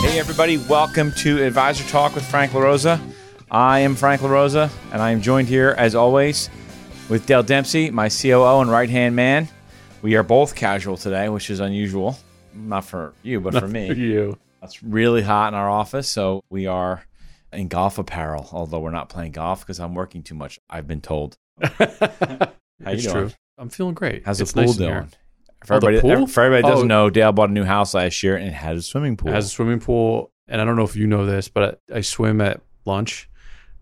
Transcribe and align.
Hey, 0.00 0.18
everybody, 0.20 0.56
welcome 0.56 1.12
to 1.18 1.42
Advisor 1.44 1.84
Talk 1.88 2.14
with 2.14 2.24
Frank 2.24 2.52
LaRosa. 2.52 3.00
I 3.50 3.80
am 3.80 3.94
Frank 3.94 4.22
LaRosa, 4.22 4.70
and 4.92 5.02
I 5.02 5.10
am 5.10 5.20
joined 5.20 5.48
here, 5.48 5.74
as 5.76 5.94
always, 5.94 6.48
with 7.08 7.26
Dale 7.26 7.42
Dempsey, 7.42 7.90
my 7.90 8.08
COO 8.08 8.60
and 8.60 8.70
right 8.70 8.88
hand 8.88 9.16
man. 9.16 9.48
We 10.00 10.14
are 10.16 10.22
both 10.22 10.54
casual 10.54 10.96
today, 10.96 11.28
which 11.28 11.50
is 11.50 11.60
unusual. 11.60 12.16
Not 12.54 12.84
for 12.84 13.12
you, 13.22 13.40
but 13.40 13.52
Not 13.54 13.62
for 13.62 13.68
me. 13.68 13.88
for 13.88 13.94
you. 13.94 14.38
It's 14.62 14.82
really 14.82 15.22
hot 15.22 15.48
in 15.48 15.54
our 15.54 15.68
office, 15.68 16.08
so 16.08 16.42
we 16.48 16.66
are 16.66 17.04
in 17.52 17.68
golf 17.68 17.98
apparel, 17.98 18.48
although 18.52 18.78
we're 18.80 18.90
not 18.90 19.08
playing 19.08 19.32
golf 19.32 19.60
because 19.60 19.80
I'm 19.80 19.94
working 19.94 20.22
too 20.22 20.34
much, 20.34 20.58
I've 20.70 20.86
been 20.86 21.00
told. 21.00 21.36
How 21.62 21.70
you 21.80 22.48
it's 22.86 23.02
doing? 23.04 23.14
true. 23.14 23.30
I'm 23.58 23.68
feeling 23.68 23.94
great. 23.94 24.22
How's 24.24 24.40
it's 24.40 24.52
the 24.52 24.62
pool 24.62 24.68
nice 24.68 24.76
doing? 24.76 25.08
Here. 25.62 25.66
For 25.66 25.74
Oh, 25.74 25.80
the 25.80 25.86
everybody, 25.88 26.16
pool? 26.16 26.26
for 26.26 26.42
everybody 26.42 26.62
that 26.62 26.68
doesn't 26.74 26.90
Oh. 26.92 27.04
know, 27.04 27.10
Dale 27.10 27.32
bought 27.32 27.50
a 27.50 27.52
new 27.52 27.64
house 27.64 27.94
last 27.94 28.22
year 28.22 28.36
and 28.36 28.48
it 28.48 28.52
had 28.54 28.76
a 28.76 28.82
swimming 28.82 29.16
pool. 29.16 29.30
It 29.30 29.34
has 29.34 29.46
a 29.46 29.48
swimming 29.50 29.80
pool, 29.80 30.30
and 30.46 30.60
I 30.60 30.64
don't 30.64 30.76
know 30.76 30.84
if 30.84 30.96
you 30.96 31.06
know 31.06 31.26
this, 31.26 31.48
but 31.48 31.80
I, 31.92 31.98
I 31.98 32.00
swim 32.00 32.40
at 32.40 32.60
lunch. 32.84 33.28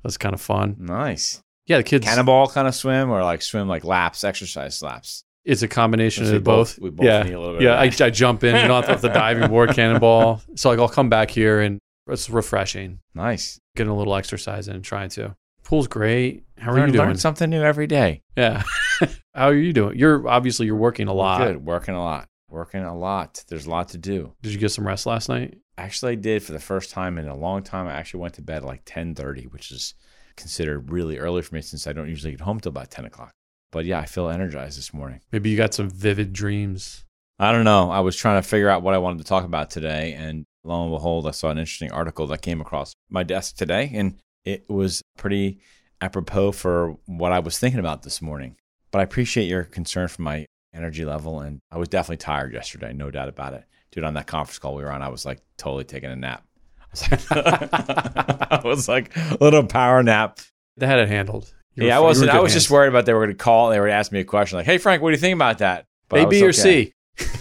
That's 0.02 0.16
kind 0.16 0.34
of 0.34 0.40
fun. 0.40 0.76
nice. 0.78 1.42
Yeah, 1.66 1.78
the 1.78 1.82
kids. 1.82 2.06
Cannonball 2.06 2.46
kind 2.48 2.68
of 2.68 2.76
swim 2.76 3.10
or 3.10 3.24
like 3.24 3.42
swim 3.42 3.66
like 3.68 3.82
laps, 3.82 4.22
exercise 4.22 4.80
laps. 4.82 5.24
It's 5.44 5.62
a 5.62 5.68
combination 5.68 6.24
of 6.24 6.30
we 6.32 6.38
both- 6.38 6.76
both. 6.76 6.82
we 6.82 6.90
both 6.90 7.06
yeah, 7.06 7.22
need 7.24 7.32
a 7.32 7.40
little 7.40 7.54
bit 7.54 7.62
yeah. 7.62 7.82
of 7.82 8.00
I, 8.00 8.04
I 8.06 8.10
jump 8.10 8.44
in, 8.44 8.54
you 8.54 8.68
know, 8.68 8.74
off 8.74 9.00
the 9.00 9.08
diving 9.08 9.48
board, 9.48 9.70
cannonball. 9.74 10.42
So 10.54 10.70
like 10.70 10.78
I'll 10.78 10.88
come 10.88 11.08
back 11.08 11.30
here 11.30 11.60
and 11.60 11.80
it's 12.08 12.30
refreshing, 12.30 13.00
Nice. 13.16 13.58
getting 13.74 13.90
a 13.90 13.96
little 13.96 14.14
exercise 14.14 14.68
in, 14.68 14.80
trying 14.82 15.08
to. 15.10 15.34
Pool's 15.66 15.88
great. 15.88 16.44
How 16.58 16.70
are 16.70 16.76
learn, 16.76 16.86
you 16.86 16.92
doing? 16.92 17.08
learn 17.08 17.16
something 17.16 17.50
new 17.50 17.60
every 17.60 17.88
day. 17.88 18.22
Yeah. 18.36 18.62
How 19.34 19.48
are 19.48 19.54
you 19.54 19.72
doing? 19.72 19.98
You're 19.98 20.26
obviously 20.28 20.66
you're 20.66 20.76
working 20.76 21.08
a 21.08 21.12
lot. 21.12 21.40
Good. 21.40 21.66
Working 21.66 21.96
a 21.96 22.02
lot. 22.02 22.28
Working 22.48 22.84
a 22.84 22.96
lot. 22.96 23.44
There's 23.48 23.66
a 23.66 23.70
lot 23.70 23.88
to 23.88 23.98
do. 23.98 24.32
Did 24.42 24.52
you 24.52 24.60
get 24.60 24.70
some 24.70 24.86
rest 24.86 25.06
last 25.06 25.28
night? 25.28 25.58
Actually, 25.76 26.12
I 26.12 26.14
did 26.14 26.44
for 26.44 26.52
the 26.52 26.60
first 26.60 26.90
time 26.90 27.18
in 27.18 27.26
a 27.26 27.34
long 27.34 27.64
time. 27.64 27.88
I 27.88 27.94
actually 27.94 28.20
went 28.20 28.34
to 28.34 28.42
bed 28.42 28.58
at 28.58 28.64
like 28.64 28.84
10:30, 28.84 29.52
which 29.52 29.72
is 29.72 29.94
considered 30.36 30.92
really 30.92 31.18
early 31.18 31.42
for 31.42 31.56
me 31.56 31.62
since 31.62 31.88
I 31.88 31.92
don't 31.92 32.08
usually 32.08 32.30
get 32.30 32.42
home 32.42 32.60
till 32.60 32.70
about 32.70 32.92
10 32.92 33.04
o'clock. 33.04 33.32
But 33.72 33.86
yeah, 33.86 33.98
I 33.98 34.06
feel 34.06 34.28
energized 34.28 34.78
this 34.78 34.94
morning. 34.94 35.20
Maybe 35.32 35.50
you 35.50 35.56
got 35.56 35.74
some 35.74 35.90
vivid 35.90 36.32
dreams. 36.32 37.04
I 37.40 37.50
don't 37.50 37.64
know. 37.64 37.90
I 37.90 38.00
was 38.00 38.14
trying 38.14 38.40
to 38.40 38.48
figure 38.48 38.68
out 38.68 38.82
what 38.82 38.94
I 38.94 38.98
wanted 38.98 39.18
to 39.18 39.24
talk 39.24 39.44
about 39.44 39.70
today, 39.70 40.14
and 40.14 40.44
lo 40.62 40.84
and 40.84 40.92
behold, 40.92 41.26
I 41.26 41.32
saw 41.32 41.50
an 41.50 41.58
interesting 41.58 41.90
article 41.90 42.28
that 42.28 42.40
came 42.40 42.60
across 42.60 42.94
my 43.10 43.24
desk 43.24 43.56
today, 43.56 43.90
and 43.92 44.20
it 44.46 44.64
was 44.70 45.02
pretty 45.18 45.58
apropos 46.00 46.52
for 46.52 46.96
what 47.04 47.32
I 47.32 47.40
was 47.40 47.58
thinking 47.58 47.80
about 47.80 48.02
this 48.02 48.22
morning. 48.22 48.56
But 48.92 49.00
I 49.00 49.02
appreciate 49.02 49.46
your 49.46 49.64
concern 49.64 50.08
for 50.08 50.22
my 50.22 50.46
energy 50.72 51.04
level, 51.04 51.40
and 51.40 51.58
I 51.70 51.76
was 51.76 51.88
definitely 51.88 52.18
tired 52.18 52.54
yesterday, 52.54 52.92
no 52.94 53.10
doubt 53.10 53.28
about 53.28 53.52
it. 53.52 53.64
Dude, 53.90 54.04
on 54.04 54.14
that 54.14 54.26
conference 54.26 54.58
call 54.58 54.74
we 54.74 54.84
were 54.84 54.92
on, 54.92 55.02
I 55.02 55.08
was 55.08 55.26
like 55.26 55.40
totally 55.58 55.84
taking 55.84 56.10
a 56.10 56.16
nap. 56.16 56.44
I 56.80 56.86
was 56.92 57.10
like, 57.10 57.32
I 58.52 58.60
was 58.64 58.88
like 58.88 59.16
a 59.16 59.36
little 59.40 59.64
power 59.64 60.02
nap. 60.02 60.40
They 60.76 60.86
had 60.86 61.00
it 61.00 61.08
handled. 61.08 61.52
You 61.74 61.82
were 61.82 61.88
yeah, 61.88 61.94
I 61.94 61.96
fi- 61.96 61.98
you 61.98 62.02
were 62.02 62.08
wasn't. 62.08 62.30
I 62.30 62.40
was 62.40 62.52
just 62.52 62.70
worried 62.70 62.88
about 62.88 63.04
they 63.04 63.12
were 63.12 63.26
going 63.26 63.36
to 63.36 63.42
call 63.42 63.66
and 63.66 63.74
they 63.74 63.80
were 63.80 63.86
going 63.86 63.94
to 63.94 63.98
ask 63.98 64.12
me 64.12 64.20
a 64.20 64.24
question 64.24 64.56
like, 64.56 64.66
"Hey, 64.66 64.78
Frank, 64.78 65.02
what 65.02 65.10
do 65.10 65.12
you 65.12 65.20
think 65.20 65.34
about 65.34 65.58
that?" 65.58 65.86
But 66.08 66.20
A, 66.20 66.28
B, 66.28 66.42
or 66.42 66.48
okay. 66.48 66.52
C. 66.52 66.92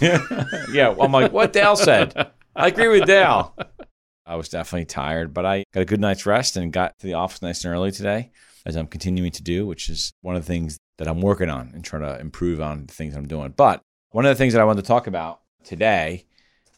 yeah, 0.72 0.88
well, 0.88 1.02
I'm 1.02 1.12
like, 1.12 1.32
what 1.32 1.52
Dale 1.52 1.76
said. 1.76 2.32
I 2.54 2.68
agree 2.68 2.88
with 2.88 3.06
Dale. 3.06 3.54
I 4.26 4.36
was 4.36 4.48
definitely 4.48 4.86
tired, 4.86 5.32
but 5.32 5.46
I 5.46 5.64
got 5.72 5.80
a 5.80 5.86
good 5.86 6.00
night's 6.00 6.26
rest 6.26 6.56
and 6.56 6.72
got 6.72 6.98
to 6.98 7.06
the 7.06 7.14
office 7.14 7.42
nice 7.42 7.64
and 7.64 7.72
early 7.72 7.92
today, 7.92 8.30
as 8.64 8.76
I'm 8.76 8.86
continuing 8.86 9.30
to 9.32 9.42
do, 9.42 9.66
which 9.66 9.88
is 9.88 10.12
one 10.22 10.36
of 10.36 10.42
the 10.42 10.46
things 10.46 10.78
that 10.98 11.08
I'm 11.08 11.20
working 11.20 11.48
on 11.48 11.70
and 11.74 11.84
trying 11.84 12.02
to 12.02 12.18
improve 12.20 12.60
on 12.60 12.86
the 12.86 12.94
things 12.94 13.14
I'm 13.14 13.28
doing. 13.28 13.54
But 13.56 13.82
one 14.10 14.24
of 14.26 14.30
the 14.30 14.38
things 14.38 14.52
that 14.52 14.62
I 14.62 14.64
wanted 14.64 14.82
to 14.82 14.88
talk 14.88 15.06
about 15.06 15.40
today, 15.62 16.26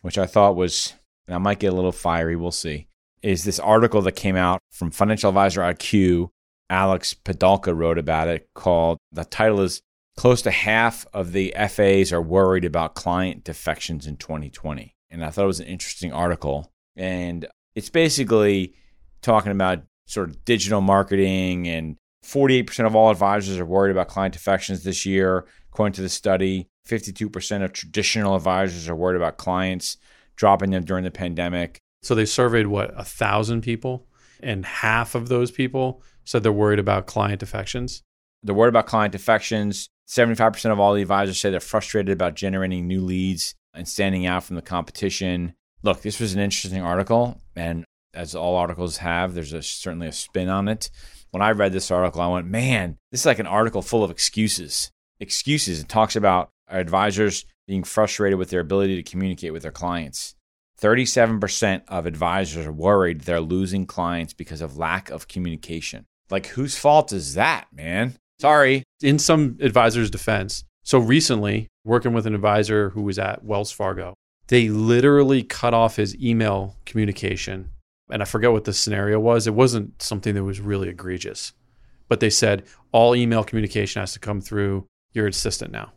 which 0.02 0.18
I 0.18 0.26
thought 0.26 0.56
was, 0.56 0.94
and 1.26 1.34
I 1.34 1.38
might 1.38 1.60
get 1.60 1.72
a 1.72 1.76
little 1.76 1.92
fiery, 1.92 2.36
we'll 2.36 2.50
see, 2.50 2.88
is 3.22 3.44
this 3.44 3.58
article 3.58 4.02
that 4.02 4.12
came 4.12 4.36
out 4.36 4.60
from 4.70 4.90
Financial 4.90 5.28
Advisor 5.28 5.60
IQ. 5.60 6.28
Alex 6.70 7.14
Padalka 7.14 7.74
wrote 7.74 7.96
about 7.96 8.28
it 8.28 8.46
called, 8.54 8.98
the 9.10 9.24
title 9.24 9.60
is 9.62 9.80
Close 10.18 10.42
to 10.42 10.50
half 10.50 11.06
of 11.14 11.30
the 11.30 11.54
FAs 11.68 12.12
are 12.12 12.20
worried 12.20 12.64
about 12.64 12.96
client 12.96 13.44
defections 13.44 14.04
in 14.04 14.16
2020. 14.16 14.96
And 15.12 15.24
I 15.24 15.30
thought 15.30 15.44
it 15.44 15.46
was 15.46 15.60
an 15.60 15.68
interesting 15.68 16.12
article. 16.12 16.72
And 16.98 17.46
it's 17.74 17.88
basically 17.88 18.74
talking 19.22 19.52
about 19.52 19.82
sort 20.06 20.28
of 20.28 20.44
digital 20.44 20.82
marketing 20.82 21.68
and 21.68 21.96
48% 22.24 22.86
of 22.86 22.94
all 22.94 23.10
advisors 23.10 23.58
are 23.58 23.64
worried 23.64 23.92
about 23.92 24.08
client 24.08 24.34
defections 24.34 24.82
this 24.82 25.06
year. 25.06 25.46
According 25.72 25.94
to 25.94 26.02
the 26.02 26.08
study, 26.08 26.66
52% 26.86 27.64
of 27.64 27.72
traditional 27.72 28.34
advisors 28.34 28.88
are 28.88 28.96
worried 28.96 29.16
about 29.16 29.38
clients 29.38 29.96
dropping 30.36 30.70
them 30.70 30.84
during 30.84 31.04
the 31.04 31.10
pandemic. 31.10 31.78
So 32.02 32.14
they 32.14 32.24
surveyed 32.24 32.66
what 32.66 32.92
a 32.96 33.04
thousand 33.04 33.62
people, 33.62 34.06
and 34.40 34.64
half 34.64 35.14
of 35.14 35.28
those 35.28 35.50
people 35.50 36.02
said 36.24 36.42
they're 36.42 36.52
worried 36.52 36.78
about 36.78 37.06
client 37.06 37.40
defections. 37.40 38.02
They're 38.42 38.54
worried 38.54 38.68
about 38.68 38.86
client 38.86 39.12
defections. 39.12 39.88
75% 40.08 40.70
of 40.70 40.78
all 40.78 40.94
the 40.94 41.02
advisors 41.02 41.40
say 41.40 41.50
they're 41.50 41.60
frustrated 41.60 42.12
about 42.12 42.34
generating 42.34 42.86
new 42.86 43.00
leads 43.00 43.54
and 43.74 43.86
standing 43.86 44.26
out 44.26 44.44
from 44.44 44.56
the 44.56 44.62
competition. 44.62 45.54
Look, 45.82 46.02
this 46.02 46.20
was 46.20 46.34
an 46.34 46.40
interesting 46.40 46.82
article, 46.82 47.40
and 47.54 47.84
as 48.14 48.34
all 48.34 48.56
articles 48.56 48.98
have, 48.98 49.34
there's 49.34 49.52
a, 49.52 49.62
certainly 49.62 50.08
a 50.08 50.12
spin 50.12 50.48
on 50.48 50.68
it. 50.68 50.90
When 51.30 51.42
I 51.42 51.50
read 51.50 51.72
this 51.72 51.90
article, 51.90 52.20
I 52.20 52.26
went, 52.26 52.46
man, 52.46 52.96
this 53.10 53.20
is 53.20 53.26
like 53.26 53.38
an 53.38 53.46
article 53.46 53.82
full 53.82 54.02
of 54.02 54.10
excuses. 54.10 54.90
Excuses. 55.20 55.80
It 55.80 55.88
talks 55.88 56.16
about 56.16 56.50
advisors 56.68 57.44
being 57.66 57.84
frustrated 57.84 58.38
with 58.38 58.50
their 58.50 58.60
ability 58.60 58.96
to 58.96 59.08
communicate 59.08 59.52
with 59.52 59.62
their 59.62 59.72
clients. 59.72 60.34
37% 60.80 61.82
of 61.88 62.06
advisors 62.06 62.66
are 62.66 62.72
worried 62.72 63.22
they're 63.22 63.40
losing 63.40 63.84
clients 63.84 64.32
because 64.32 64.60
of 64.60 64.78
lack 64.78 65.10
of 65.10 65.28
communication. 65.28 66.06
Like, 66.30 66.46
whose 66.46 66.78
fault 66.78 67.12
is 67.12 67.34
that, 67.34 67.66
man? 67.72 68.16
Sorry. 68.40 68.84
In 69.02 69.18
some 69.18 69.58
advisors' 69.60 70.10
defense, 70.10 70.64
so 70.82 70.98
recently, 70.98 71.68
working 71.84 72.12
with 72.12 72.26
an 72.26 72.34
advisor 72.34 72.90
who 72.90 73.02
was 73.02 73.18
at 73.18 73.44
Wells 73.44 73.72
Fargo, 73.72 74.14
they 74.48 74.68
literally 74.68 75.42
cut 75.42 75.74
off 75.74 75.96
his 75.96 76.16
email 76.16 76.76
communication. 76.84 77.70
And 78.10 78.22
I 78.22 78.24
forget 78.24 78.52
what 78.52 78.64
the 78.64 78.72
scenario 78.72 79.20
was. 79.20 79.46
It 79.46 79.54
wasn't 79.54 80.02
something 80.02 80.34
that 80.34 80.44
was 80.44 80.60
really 80.60 80.88
egregious, 80.88 81.52
but 82.08 82.20
they 82.20 82.30
said 82.30 82.64
all 82.90 83.14
email 83.14 83.44
communication 83.44 84.00
has 84.00 84.14
to 84.14 84.18
come 84.18 84.40
through 84.40 84.86
your 85.12 85.26
assistant 85.26 85.70
now 85.70 85.92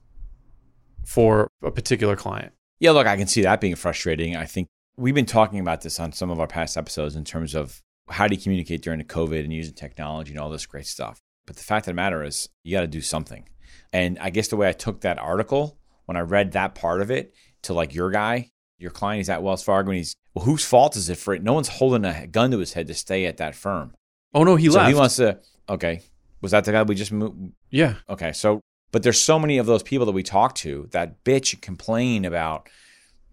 for 1.05 1.47
a 1.63 1.71
particular 1.71 2.15
client. 2.15 2.51
Yeah, 2.79 2.91
look, 2.91 3.07
I 3.07 3.15
can 3.15 3.27
see 3.27 3.41
that 3.43 3.61
being 3.61 3.75
frustrating. 3.75 4.35
I 4.35 4.45
think 4.45 4.67
we've 4.97 5.15
been 5.15 5.25
talking 5.25 5.59
about 5.59 5.81
this 5.81 5.99
on 5.99 6.11
some 6.11 6.29
of 6.29 6.39
our 6.39 6.47
past 6.47 6.77
episodes 6.77 7.15
in 7.15 7.23
terms 7.23 7.55
of 7.55 7.81
how 8.09 8.27
do 8.27 8.35
you 8.35 8.41
communicate 8.41 8.81
during 8.81 8.99
the 8.99 9.05
COVID 9.05 9.43
and 9.43 9.53
using 9.53 9.73
technology 9.73 10.31
and 10.31 10.39
all 10.39 10.49
this 10.49 10.65
great 10.65 10.87
stuff. 10.87 11.19
But 11.45 11.55
the 11.55 11.63
fact 11.63 11.87
of 11.87 11.91
the 11.91 11.95
matter 11.95 12.23
is, 12.23 12.49
you 12.63 12.75
got 12.75 12.81
to 12.81 12.87
do 12.87 13.01
something. 13.01 13.47
And 13.93 14.19
I 14.19 14.29
guess 14.29 14.49
the 14.49 14.57
way 14.57 14.67
I 14.67 14.73
took 14.73 15.01
that 15.01 15.19
article, 15.19 15.77
when 16.05 16.17
I 16.17 16.21
read 16.21 16.51
that 16.51 16.75
part 16.75 17.01
of 17.01 17.09
it 17.09 17.33
to 17.63 17.73
like 17.73 17.93
your 17.93 18.11
guy, 18.11 18.49
your 18.77 18.91
client, 18.91 19.19
he's 19.19 19.29
at 19.29 19.43
Wells 19.43 19.63
Fargo 19.63 19.89
and 19.89 19.97
he's, 19.97 20.15
well, 20.33 20.45
whose 20.45 20.65
fault 20.65 20.95
is 20.95 21.09
it 21.09 21.17
for 21.17 21.33
it? 21.33 21.43
No 21.43 21.53
one's 21.53 21.67
holding 21.67 22.05
a 22.05 22.27
gun 22.27 22.51
to 22.51 22.59
his 22.59 22.73
head 22.73 22.87
to 22.87 22.93
stay 22.93 23.25
at 23.25 23.37
that 23.37 23.55
firm. 23.55 23.93
Oh 24.33 24.43
no, 24.43 24.55
he 24.55 24.69
so 24.69 24.77
left. 24.77 24.89
he 24.89 24.95
wants 24.95 25.15
to, 25.17 25.39
okay. 25.69 26.01
Was 26.41 26.51
that 26.51 26.65
the 26.65 26.71
guy 26.71 26.83
we 26.83 26.95
just 26.95 27.11
moved? 27.11 27.51
yeah, 27.69 27.95
Okay, 28.09 28.31
so 28.31 28.61
but 28.91 29.03
there's 29.03 29.21
so 29.21 29.39
many 29.39 29.57
of 29.57 29.65
those 29.65 29.83
people 29.83 30.05
that 30.05 30.11
we 30.11 30.23
talk 30.23 30.55
to 30.55 30.87
that 30.91 31.23
bitch 31.23 31.61
complain 31.61 32.25
about 32.25 32.67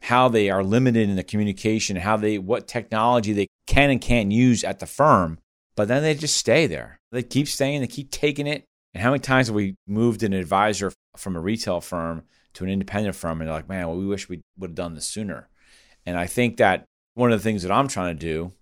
how 0.01 0.29
they 0.29 0.51
are 0.51 0.63
limited 0.63 1.09
in 1.09 1.17
the 1.17 1.25
communication, 1.25 1.97
how 1.97 2.17
they 2.17 2.39
what 2.39 2.69
technology 2.69 3.33
they 3.33 3.49
can 3.67 3.91
and 3.91 4.01
can't 4.01 4.31
use 4.31 4.63
at 4.63 4.79
the 4.79 4.87
firm, 4.87 5.39
but 5.75 5.89
then 5.89 6.03
they 6.03 6.15
just 6.15 6.37
stay 6.37 6.67
there. 6.67 7.01
They 7.11 7.23
keep 7.23 7.49
staying, 7.49 7.81
they 7.81 7.87
keep 7.87 8.11
taking 8.11 8.47
it. 8.47 8.65
And 8.95 9.03
how 9.03 9.11
many 9.11 9.21
times 9.21 9.49
have 9.49 9.57
we 9.57 9.75
moved 9.87 10.23
an 10.23 10.33
advisor 10.33 10.93
from 11.17 11.37
a 11.37 11.41
retail 11.41 11.81
firm 11.81 12.23
to 12.55 12.65
an 12.65 12.71
independent 12.71 13.15
firm 13.15 13.41
and 13.41 13.49
they're 13.49 13.57
like, 13.57 13.69
man, 13.69 13.87
well, 13.87 13.97
we 13.97 14.07
wish 14.07 14.29
we 14.29 14.41
would 14.59 14.71
have 14.71 14.75
done 14.75 14.95
this 14.95 15.07
sooner. 15.07 15.49
And 16.07 16.19
I 16.19 16.27
think 16.27 16.57
that 16.57 16.85
one 17.15 17.33
of 17.33 17.39
the 17.39 17.43
things 17.43 17.63
that 17.63 17.73
I'm 17.73 17.89
trying 17.89 18.17
to 18.17 18.27
do 18.27 18.53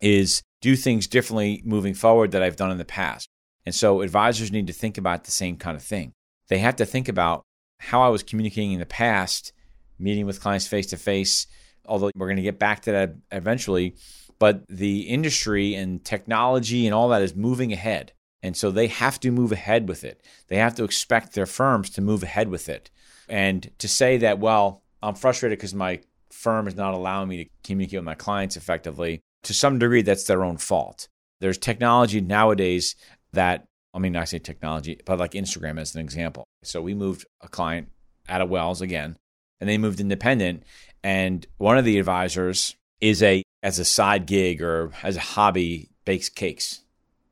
is 0.00 0.42
do 0.60 0.76
things 0.76 1.06
differently 1.06 1.62
moving 1.64 1.94
forward 1.94 2.32
that 2.32 2.42
I've 2.42 2.56
done 2.56 2.70
in 2.70 2.78
the 2.78 2.84
past. 2.84 3.28
And 3.64 3.74
so 3.74 4.00
advisors 4.00 4.52
need 4.52 4.68
to 4.68 4.72
think 4.72 4.96
about 4.96 5.24
the 5.24 5.30
same 5.30 5.56
kind 5.56 5.76
of 5.76 5.82
thing. 5.82 6.12
They 6.48 6.58
have 6.58 6.76
to 6.76 6.86
think 6.86 7.08
about 7.08 7.42
how 7.78 8.02
I 8.02 8.08
was 8.08 8.22
communicating 8.22 8.72
in 8.72 8.80
the 8.80 8.86
past, 8.86 9.52
meeting 9.98 10.26
with 10.26 10.40
clients 10.40 10.66
face 10.66 10.86
to 10.88 10.96
face, 10.96 11.46
although 11.84 12.10
we're 12.14 12.28
going 12.28 12.36
to 12.36 12.42
get 12.42 12.58
back 12.58 12.82
to 12.82 12.92
that 12.92 13.16
eventually. 13.32 13.96
But 14.38 14.66
the 14.68 15.00
industry 15.00 15.74
and 15.74 16.04
technology 16.04 16.86
and 16.86 16.94
all 16.94 17.08
that 17.08 17.22
is 17.22 17.34
moving 17.34 17.72
ahead. 17.72 18.12
And 18.42 18.56
so 18.56 18.70
they 18.70 18.86
have 18.86 19.18
to 19.20 19.32
move 19.32 19.50
ahead 19.50 19.88
with 19.88 20.04
it. 20.04 20.24
They 20.48 20.56
have 20.56 20.74
to 20.76 20.84
expect 20.84 21.34
their 21.34 21.46
firms 21.46 21.90
to 21.90 22.00
move 22.00 22.22
ahead 22.22 22.48
with 22.48 22.68
it. 22.68 22.90
And 23.28 23.70
to 23.78 23.88
say 23.88 24.18
that, 24.18 24.38
well, 24.38 24.82
I'm 25.02 25.14
frustrated 25.14 25.58
because 25.58 25.74
my 25.74 26.00
firm 26.30 26.68
is 26.68 26.76
not 26.76 26.94
allowing 26.94 27.28
me 27.28 27.44
to 27.44 27.50
communicate 27.64 27.98
with 27.98 28.04
my 28.04 28.14
clients 28.14 28.56
effectively, 28.56 29.20
to 29.44 29.54
some 29.54 29.78
degree, 29.78 30.02
that's 30.02 30.24
their 30.24 30.44
own 30.44 30.56
fault. 30.56 31.08
There's 31.40 31.58
technology 31.58 32.20
nowadays 32.20 32.96
that, 33.32 33.66
I 33.94 33.98
mean, 33.98 34.16
I 34.16 34.24
say 34.24 34.38
technology, 34.38 35.00
but 35.04 35.18
like 35.18 35.32
Instagram 35.32 35.80
as 35.80 35.94
an 35.94 36.00
example. 36.00 36.44
So 36.62 36.82
we 36.82 36.94
moved 36.94 37.26
a 37.40 37.48
client 37.48 37.88
out 38.28 38.40
of 38.40 38.50
Wells 38.50 38.80
again, 38.80 39.16
and 39.60 39.68
they 39.68 39.78
moved 39.78 40.00
independent. 40.00 40.64
And 41.02 41.46
one 41.58 41.78
of 41.78 41.84
the 41.84 41.98
advisors 41.98 42.74
is 43.00 43.22
a, 43.22 43.42
as 43.62 43.78
a 43.78 43.84
side 43.84 44.26
gig 44.26 44.62
or 44.62 44.92
as 45.02 45.16
a 45.16 45.20
hobby, 45.20 45.90
bakes 46.04 46.28
cakes. 46.28 46.82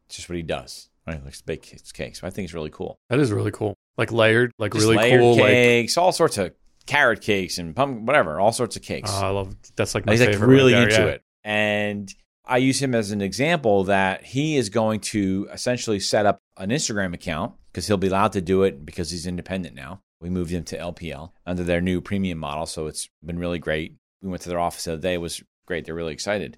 It's 0.06 0.16
just 0.16 0.28
what 0.28 0.36
he 0.36 0.42
does. 0.42 0.88
Right? 1.06 1.18
He 1.18 1.24
likes 1.24 1.38
to 1.38 1.44
bake 1.44 1.62
cakes. 1.92 2.20
So 2.20 2.26
I 2.26 2.30
think 2.30 2.44
it's 2.44 2.54
really 2.54 2.70
cool. 2.70 2.96
That 3.10 3.18
is 3.18 3.32
really 3.32 3.50
cool. 3.50 3.74
Like 3.96 4.12
layered, 4.12 4.50
like 4.58 4.72
Just 4.72 4.84
really 4.84 4.96
layered 4.96 5.20
cool. 5.20 5.36
Like, 5.36 5.46
cakes, 5.46 5.96
all 5.96 6.12
sorts 6.12 6.38
of 6.38 6.52
carrot 6.86 7.20
cakes 7.20 7.58
and 7.58 7.74
pumpkin, 7.74 8.06
whatever, 8.06 8.40
all 8.40 8.52
sorts 8.52 8.76
of 8.76 8.82
cakes. 8.82 9.10
oh, 9.12 9.24
I 9.24 9.28
love 9.30 9.54
that's 9.76 9.94
like 9.94 10.06
my 10.06 10.12
He's 10.12 10.20
like 10.20 10.38
really 10.40 10.72
there, 10.72 10.84
into 10.84 11.00
yeah. 11.00 11.06
it. 11.06 11.22
And 11.44 12.14
I 12.46 12.58
use 12.58 12.80
him 12.80 12.94
as 12.94 13.10
an 13.10 13.22
example 13.22 13.84
that 13.84 14.24
he 14.24 14.56
is 14.56 14.68
going 14.68 15.00
to 15.00 15.48
essentially 15.52 16.00
set 16.00 16.26
up 16.26 16.40
an 16.56 16.70
Instagram 16.70 17.14
account 17.14 17.54
because 17.72 17.86
he'll 17.86 17.96
be 17.96 18.08
allowed 18.08 18.32
to 18.32 18.40
do 18.40 18.64
it 18.64 18.84
because 18.84 19.10
he's 19.10 19.26
independent 19.26 19.74
now. 19.74 20.00
We 20.20 20.30
moved 20.30 20.50
him 20.50 20.64
to 20.64 20.78
LPL 20.78 21.32
under 21.46 21.64
their 21.64 21.80
new 21.80 22.00
premium 22.00 22.38
model. 22.38 22.66
So 22.66 22.86
it's 22.86 23.08
been 23.24 23.38
really 23.38 23.58
great. 23.58 23.96
We 24.22 24.30
went 24.30 24.42
to 24.42 24.48
their 24.48 24.60
office 24.60 24.84
the 24.84 24.94
other 24.94 25.02
day. 25.02 25.14
It 25.14 25.20
was 25.20 25.42
great. 25.66 25.84
They're 25.84 25.94
really 25.94 26.12
excited. 26.12 26.56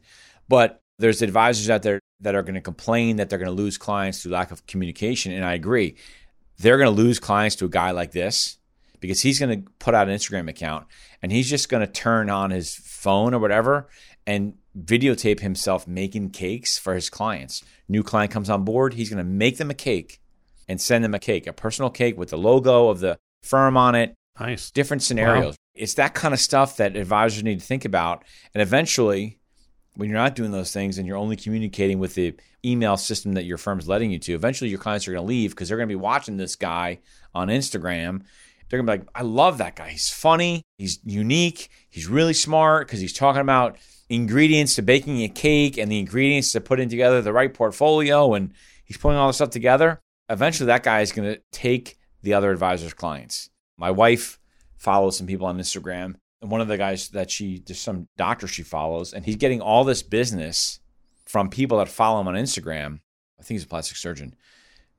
But 0.49 0.81
there's 0.99 1.23
advisors 1.23 1.71
out 1.71 1.83
there 1.83 2.01
that 2.21 2.35
are 2.35 2.43
going 2.43 2.55
to 2.55 2.61
complain 2.61 3.17
that 3.17 3.29
they're 3.29 3.39
going 3.39 3.51
to 3.51 3.63
lose 3.63 3.77
clients 3.79 4.23
through 4.23 4.33
lack 4.33 4.51
of 4.51 4.67
communication. 4.67 5.33
And 5.33 5.45
I 5.45 5.55
agree. 5.55 5.97
They're 6.59 6.79
going 6.79 6.95
to 6.95 7.03
lose 7.03 7.19
clients 7.19 7.57
to 7.57 7.67
a 7.67 7.69
guy 7.69 7.91
like 7.91 8.13
this 8.13 8.59
because 9.01 9.21
he's 9.21 9.39
going 9.39 9.63
to 9.65 9.71
put 9.79 9.95
out 9.95 10.09
an 10.09 10.15
Instagram 10.17 10.49
account 10.49 10.87
and 11.23 11.31
he's 11.31 11.49
just 11.51 11.69
going 11.69 11.87
to 11.87 11.93
turn 11.93 12.31
on 12.31 12.51
his 12.51 12.75
phone 12.75 13.35
or 13.35 13.39
whatever 13.39 13.89
and 14.27 14.55
videotape 14.79 15.41
himself 15.41 15.87
making 15.87 16.31
cakes 16.31 16.79
for 16.79 16.95
his 16.95 17.11
clients. 17.11 17.63
New 17.89 18.03
client 18.03 18.33
comes 18.33 18.51
on 18.51 18.65
board, 18.65 18.95
he's 18.95 19.11
going 19.11 19.25
to 19.25 19.31
make 19.31 19.59
them 19.59 19.71
a 19.71 19.75
cake 19.75 20.21
and 20.69 20.81
send 20.81 21.05
them 21.05 21.15
a 21.15 21.19
cake, 21.19 21.47
a 21.47 21.53
personal 21.53 21.91
cake 21.91 22.19
with 22.19 22.31
the 22.31 22.39
logo 22.39 22.89
of 22.89 23.01
the 23.01 23.19
firm 23.43 23.77
on 23.77 23.95
it, 23.95 24.15
Nice. 24.41 24.71
different 24.71 25.03
scenarios. 25.03 25.57
It's 25.75 25.95
that 25.95 26.15
kind 26.15 26.35
of 26.35 26.41
stuff 26.41 26.79
that 26.79 26.97
advisors 26.97 27.43
need 27.43 27.61
to 27.61 27.65
think 27.67 27.85
about. 27.85 28.25
And 28.55 28.63
eventually, 28.63 29.39
when 29.97 30.09
you're 30.09 30.19
not 30.19 30.35
doing 30.35 30.53
those 30.53 30.73
things 30.73 30.99
and 30.99 31.07
you're 31.07 31.17
only 31.17 31.37
communicating 31.37 31.99
with 31.99 32.15
the 32.15 32.35
email 32.65 32.97
system 32.97 33.33
that 33.33 33.45
your 33.45 33.59
firm's 33.59 33.89
letting 33.89 34.11
you 34.11 34.19
to, 34.19 34.35
eventually 34.35 34.71
your 34.71 34.79
clients 34.79 35.09
are 35.09 35.13
going 35.13 35.23
to 35.23 35.29
leave 35.29 35.51
because 35.51 35.69
they're 35.69 35.79
going 35.79 35.89
to 35.89 35.93
be 35.93 36.01
watching 36.01 36.37
this 36.37 36.57
guy 36.57 36.99
on 37.35 37.49
Instagram. 37.49 38.23
They're 38.69 38.83
going 38.83 38.87
to 38.87 38.93
be 38.93 38.99
like, 38.99 39.09
I 39.15 39.23
love 39.23 39.59
that 39.59 39.77
guy. 39.77 39.91
He's 39.91 40.11
funny. 40.11 40.63
He's 40.79 41.01
unique. 41.05 41.71
He's 41.89 42.09
really 42.09 42.35
smart 42.35 42.87
because 42.87 43.01
he's 43.01 43.13
talking 43.13 43.41
about 43.41 43.79
ingredients 44.09 44.75
to 44.77 44.83
baking 44.83 45.23
a 45.23 45.29
cake 45.29 45.79
and 45.79 45.91
the 45.91 45.99
ingredients 45.99 46.53
to 46.53 46.61
putting 46.61 46.89
together 46.89 47.23
the 47.23 47.33
right 47.33 47.53
portfolio. 47.53 48.35
And 48.35 48.53
he's 48.85 48.97
putting 48.97 49.19
all 49.19 49.29
this 49.29 49.37
stuff 49.37 49.51
together. 49.51 50.01
Eventually, 50.29 50.67
that 50.67 50.83
guy 50.83 51.01
is 51.01 51.13
going 51.13 51.33
to 51.33 51.41
take 51.53 51.97
the 52.23 52.35
other 52.35 52.51
advisor's 52.51 52.95
clients. 52.95 53.51
My 53.79 53.91
wife 53.91 54.41
follows 54.77 55.17
some 55.17 55.27
people 55.27 55.47
on 55.47 55.59
Instagram. 55.59 56.17
One 56.41 56.61
of 56.61 56.69
the 56.69 56.77
guys 56.77 57.09
that 57.11 57.31
she, 57.31 57.63
there's 57.67 57.81
some 57.81 58.09
doctor 58.17 58.47
she 58.47 58.63
follows, 58.63 59.13
and 59.13 59.25
he's 59.25 59.37
getting 59.37 59.61
all 59.61 59.85
this 59.85 60.03
business 60.03 60.81
from 61.25 61.49
people 61.49 61.79
that 61.79 61.89
follow 61.89 62.21
him 62.21 62.29
on 62.29 62.35
Instagram. 62.35 63.01
I 63.39 63.43
think 63.43 63.57
he's 63.57 63.65
a 63.65 63.69
plastic 63.69 63.97
surgeon, 63.97 64.35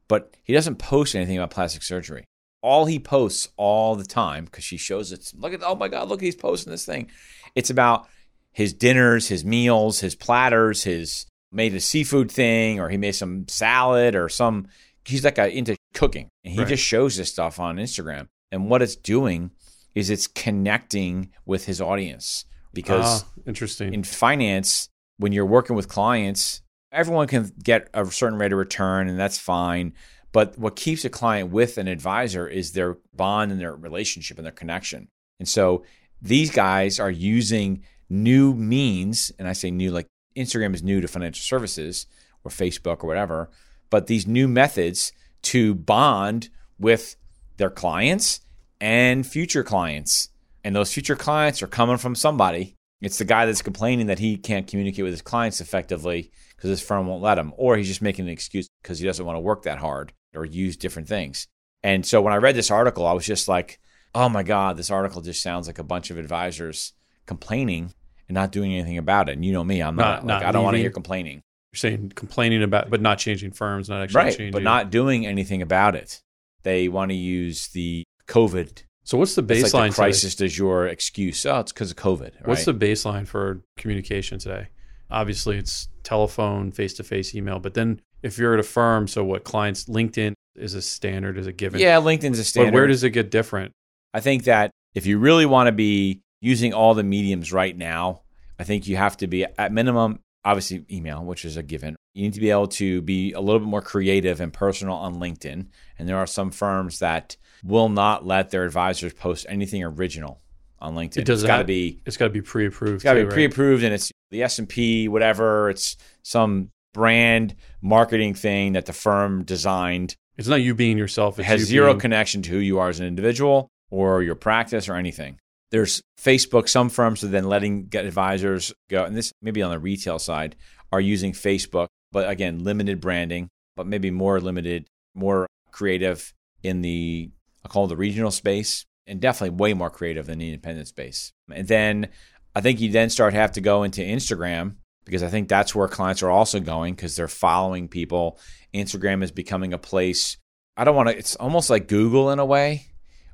but 0.08 0.36
he 0.44 0.54
doesn't 0.54 0.78
post 0.78 1.16
anything 1.16 1.38
about 1.38 1.52
plastic 1.52 1.84
surgery. 1.84 2.26
All 2.64 2.86
he 2.86 3.00
posts 3.00 3.48
all 3.56 3.96
the 3.96 4.04
time, 4.04 4.46
because 4.46 4.64
she 4.64 4.78
shows 4.78 5.12
it, 5.12 5.32
look 5.36 5.54
at, 5.54 5.62
oh 5.64 5.76
my 5.76 5.88
God, 5.88 6.10
look, 6.10 6.22
he's 6.22 6.36
posting 6.36 6.72
this 6.72 6.86
thing. 6.86 7.10
It's 7.56 7.70
about 7.70 8.08
his 8.52 8.74
dinners, 8.74 9.28
his 9.28 9.46
meals, 9.46 10.00
his 10.00 10.16
platters, 10.16 10.84
his 10.84 11.28
made 11.52 11.74
a 11.76 11.80
seafood 11.80 12.32
thing, 12.32 12.80
or 12.80 12.90
he 12.90 12.98
made 12.98 13.14
some 13.14 13.48
salad 13.48 14.16
or 14.16 14.28
some, 14.28 14.68
he's 15.06 15.24
like 15.24 15.38
a, 15.38 15.50
into 15.56 15.78
cooking. 15.94 16.30
And 16.44 16.54
he 16.54 16.60
Right. 16.60 16.68
just 16.68 16.84
shows 16.84 17.16
this 17.16 17.32
stuff 17.32 17.60
on 17.60 17.78
Instagram. 17.78 18.28
And 18.52 18.70
what 18.70 18.82
it's 18.82 18.96
doing 18.96 19.52
is 19.98 20.12
it's 20.12 20.28
connecting 20.28 21.32
with 21.48 21.66
his 21.66 21.82
audience 21.82 22.46
because 22.72 23.24
Ah, 23.24 23.28
interesting. 23.48 23.96
in 23.96 24.04
finance, 24.04 24.90
when 25.18 25.32
you're 25.32 25.44
working 25.44 25.76
with 25.76 25.88
clients, 25.88 26.62
everyone 26.92 27.26
can 27.28 27.52
get 27.64 27.90
a 27.96 28.06
certain 28.06 28.38
rate 28.38 28.52
of 28.52 28.60
return, 28.60 29.08
and 29.08 29.18
that's 29.18 29.40
fine. 29.40 29.94
But 30.32 30.56
what 30.56 30.76
keeps 30.76 31.04
a 31.04 31.10
client 31.10 31.50
with 31.50 31.80
an 31.80 31.88
advisor 31.88 32.48
is 32.48 32.74
their 32.74 32.98
bond 33.16 33.52
and 33.52 33.60
their 33.60 33.76
relationship 33.76 34.38
and 34.38 34.46
their 34.46 34.52
connection. 34.52 35.08
And 35.40 35.50
so 35.50 35.84
these 36.22 36.52
guys 36.52 37.00
are 37.00 37.10
using 37.10 37.82
new 38.08 38.54
means, 38.54 39.32
and 39.40 39.48
I 39.48 39.54
say 39.54 39.72
new 39.72 39.90
like 39.90 40.06
Instagram 40.36 40.76
is 40.76 40.84
new 40.84 41.02
to 41.02 41.08
financial 41.08 41.42
services 41.42 42.06
or 42.44 42.52
Facebook 42.52 43.04
or 43.04 43.08
whatever, 43.08 43.50
but 43.90 44.06
these 44.06 44.28
new 44.28 44.48
methods 44.48 45.12
to 45.42 45.74
bond 45.74 46.50
with 46.78 47.16
their 47.58 47.72
clients 47.72 48.42
and 48.80 49.26
future 49.26 49.64
clients. 49.64 50.30
And 50.64 50.76
those 50.76 50.94
future 50.94 51.16
clients 51.16 51.62
are 51.64 51.68
coming 51.68 51.98
from 51.98 52.16
somebody. 52.16 52.76
It's 53.02 53.18
the 53.20 53.26
guy 53.26 53.46
that's 53.46 53.62
complaining 53.62 54.08
that 54.08 54.20
he 54.20 54.38
can't 54.38 54.68
communicate 54.68 55.04
with 55.04 55.14
his 55.14 55.22
clients 55.22 55.62
effectively 55.62 56.32
because 56.56 56.70
his 56.70 56.82
firm 56.82 57.08
won't 57.08 57.22
let 57.22 57.38
him, 57.38 57.54
or 57.56 57.78
he's 57.78 57.88
just 57.88 58.02
making 58.02 58.26
an 58.26 58.32
excuse 58.32 58.68
because 58.82 59.00
he 59.00 59.06
doesn't 59.06 59.26
want 59.26 59.36
to 59.36 59.42
work 59.42 59.64
that 59.64 59.78
hard 59.78 60.14
or 60.36 60.46
use 60.46 60.76
different 60.76 61.08
things. 61.08 61.48
And 61.84 62.06
so 62.06 62.22
when 62.22 62.34
I 62.34 62.38
read 62.38 62.56
this 62.56 62.72
article, 62.72 63.06
I 63.06 63.14
was 63.14 63.26
just 63.26 63.48
like, 63.48 63.80
oh 64.16 64.30
my 64.30 64.42
God, 64.44 64.78
this 64.78 64.90
article 64.90 65.22
just 65.22 65.44
sounds 65.44 65.68
like 65.68 65.78
a 65.80 65.84
bunch 65.84 66.10
of 66.10 66.18
advisors 66.18 66.94
complaining 67.28 67.94
and 68.28 68.34
not 68.36 68.52
doing 68.52 68.74
anything 68.74 68.98
about 68.98 69.30
it. 69.30 69.34
And 69.34 69.46
you 69.46 69.54
know 69.54 69.64
me, 69.64 69.82
I'm 69.82 69.96
not, 69.96 70.24
Not- 70.24 70.26
like, 70.26 70.42
not 70.42 70.50
I 70.50 70.52
don't 70.52 70.64
want 70.64 70.76
to 70.76 70.82
hear 70.82 70.90
complaining. 70.90 71.42
You're 71.72 71.78
saying 71.78 72.14
complaining 72.16 72.64
about, 72.64 72.90
but 72.90 73.02
not 73.02 73.20
changing 73.20 73.52
firms, 73.52 73.90
not 73.90 74.02
actually 74.02 74.18
Right. 74.18 74.30
changing. 74.38 74.52
But 74.54 74.64
not 74.64 74.90
doing 74.90 75.28
anything 75.28 75.62
about 75.62 75.96
it. 75.96 76.22
They 76.64 76.88
want 76.88 77.12
to 77.12 77.16
use 77.16 77.68
the 77.70 78.04
COVID 78.28 78.84
So 79.04 79.18
what's 79.18 79.36
the 79.36 79.44
baseline? 79.44 79.62
like 79.62 79.72
the 79.72 79.80
today? 79.90 79.96
crisis 79.96 80.36
does 80.36 80.58
your 80.58 80.88
excuse. 80.88 81.46
Oh, 81.46 81.60
it's 81.60 81.72
because 81.72 81.92
of 81.92 81.98
COVID. 81.98 82.22
Right? 82.22 82.48
What's 82.48 82.66
the 82.66 82.74
baseline 82.74 83.28
for 83.28 83.62
communication 83.78 84.40
today? 84.40 84.68
Obviously, 85.10 85.58
it's 85.58 85.88
telephone, 86.04 86.72
face 86.72 86.94
to 86.96 87.04
face, 87.04 87.34
email. 87.34 87.60
But 87.60 87.74
then 87.74 88.02
if 88.24 88.38
you're 88.38 88.54
at 88.54 88.60
a 88.60 88.64
firm, 88.64 89.08
so 89.08 89.24
what 89.24 89.44
clients, 89.44 89.86
LinkedIn 89.86 90.34
is 90.56 90.74
a 90.74 90.82
standard, 90.82 91.38
is 91.38 91.48
a 91.48 91.54
given. 91.54 91.80
yeah? 91.80 91.98
LinkedIn's 91.98 92.40
a 92.40 92.44
standard. 92.44 92.72
But 92.72 92.76
where 92.76 92.88
does 92.88 93.04
it 93.04 93.12
get 93.12 93.32
different? 93.32 93.72
I 94.14 94.20
think 94.20 94.46
that 94.46 94.72
if 94.94 95.06
you 95.06 95.20
really 95.20 95.46
want 95.46 95.68
to 95.68 95.72
be 95.72 96.22
using 96.42 96.74
all 96.74 96.94
the 96.94 97.04
mediums 97.04 97.54
right 97.54 97.76
now, 97.78 98.24
I 98.60 98.64
think 98.64 98.88
you 98.88 98.98
have 98.98 99.18
to 99.18 99.28
be 99.28 99.46
at 99.46 99.72
minimum, 99.72 100.20
obviously 100.44 100.86
email, 100.92 101.24
which 101.24 101.46
is 101.46 101.58
a 101.58 101.64
given. 101.64 101.96
You 102.18 102.24
need 102.24 102.34
to 102.34 102.40
be 102.40 102.50
able 102.50 102.68
to 102.70 103.02
be 103.04 103.34
a 103.34 103.40
little 103.40 103.60
bit 103.60 103.68
more 103.68 103.82
creative 103.82 104.42
and 104.42 104.52
personal 104.52 104.96
on 104.96 105.18
LinkedIn. 105.20 105.68
And 106.00 106.10
there 106.10 106.18
are 106.18 106.26
some 106.26 106.50
firms 106.50 106.98
that 106.98 107.38
will 107.64 107.90
not 107.90 108.26
let 108.26 108.50
their 108.50 108.64
advisors 108.66 109.14
post 109.14 109.46
anything 109.48 109.84
original 109.84 110.42
on 110.80 110.96
LinkedIn. 110.96 111.18
It 111.20 111.26
does 111.26 111.44
it's 111.44 111.48
got 111.48 111.60
to 111.60 111.64
be 111.64 112.02
It's 112.08 112.18
got 112.18 112.26
to 112.26 112.32
be 112.32 112.42
pre 112.42 112.66
approved. 112.66 112.96
It's 112.96 113.04
got 113.04 113.14
to 113.14 113.26
be 113.26 113.30
pre-approved, 113.32 113.84
and 113.84 113.94
it's 113.94 114.12
the 114.32 114.42
S 114.42 114.58
and 114.58 114.68
P, 114.68 115.08
whatever. 115.08 115.70
It's 115.70 115.96
some 116.24 116.72
brand 116.96 117.54
marketing 117.84 118.34
thing 118.34 118.74
that 118.74 118.88
the 118.88 118.94
firm 118.94 119.44
designed. 119.44 120.16
It's 120.38 120.48
not 120.48 120.62
you 120.64 120.74
being 120.74 120.98
yourself. 120.98 121.38
It 121.38 121.44
It's 121.44 121.50
has 121.50 121.60
you 121.62 121.66
zero 121.68 121.94
being- 121.94 122.00
connection 122.00 122.42
to 122.42 122.50
who 122.50 122.58
you 122.58 122.80
are 122.80 122.90
as 122.90 123.00
an 123.00 123.06
individual 123.06 123.68
or 123.92 124.24
your 124.24 124.34
practice 124.36 124.90
or 124.90 124.96
anything. 124.96 125.38
There's 125.70 126.02
Facebook. 126.20 126.68
Some 126.68 126.90
firms 126.90 127.24
are 127.24 127.28
then 127.28 127.44
letting 127.44 127.90
advisors 127.94 128.74
go, 128.90 129.04
and 129.04 129.16
this 129.16 129.32
maybe 129.44 129.62
on 129.62 129.70
the 129.70 129.78
retail 129.80 130.18
side 130.18 130.56
are 130.92 131.02
using 131.02 131.34
Facebook, 131.34 131.88
but 132.12 132.30
again, 132.30 132.64
limited 132.64 133.02
branding, 133.02 133.50
but 133.76 133.88
maybe 133.88 134.12
more 134.12 134.40
limited, 134.40 134.88
more 135.16 135.48
creative 135.72 136.34
in 136.64 136.82
the 136.82 137.32
I 137.66 137.70
call 137.70 137.86
it 137.86 137.90
the 137.90 137.98
regional 137.98 138.32
space, 138.32 138.86
and 139.06 139.20
definitely 139.20 139.58
way 139.58 139.74
more 139.74 139.90
creative 139.90 140.26
than 140.26 140.40
the 140.40 140.48
independent 140.48 140.88
space. 140.88 141.32
And 141.52 141.68
then 141.68 142.10
I 142.56 142.62
think 142.62 142.80
you 142.80 142.92
then 142.92 143.10
start 143.10 143.34
have 143.34 143.54
to 143.54 143.62
go 143.62 143.84
into 143.84 144.02
Instagram 144.02 144.76
because 145.06 145.24
I 145.24 145.28
think 145.28 145.48
that's 145.48 145.76
where 145.76 145.88
clients 145.88 146.24
are 146.24 146.30
also 146.30 146.60
going 146.60 146.94
because 146.96 147.16
they're 147.16 147.28
following 147.28 147.88
people. 147.88 148.40
Instagram 148.74 149.24
is 149.24 149.32
becoming 149.32 149.74
a 149.74 149.78
place. 149.78 150.38
I 150.76 150.84
don't 150.84 150.96
want 150.96 151.10
to. 151.10 151.18
It's 151.18 151.36
almost 151.36 151.70
like 151.70 151.88
Google 151.88 152.32
in 152.32 152.40
a 152.40 152.46
way, 152.46 152.88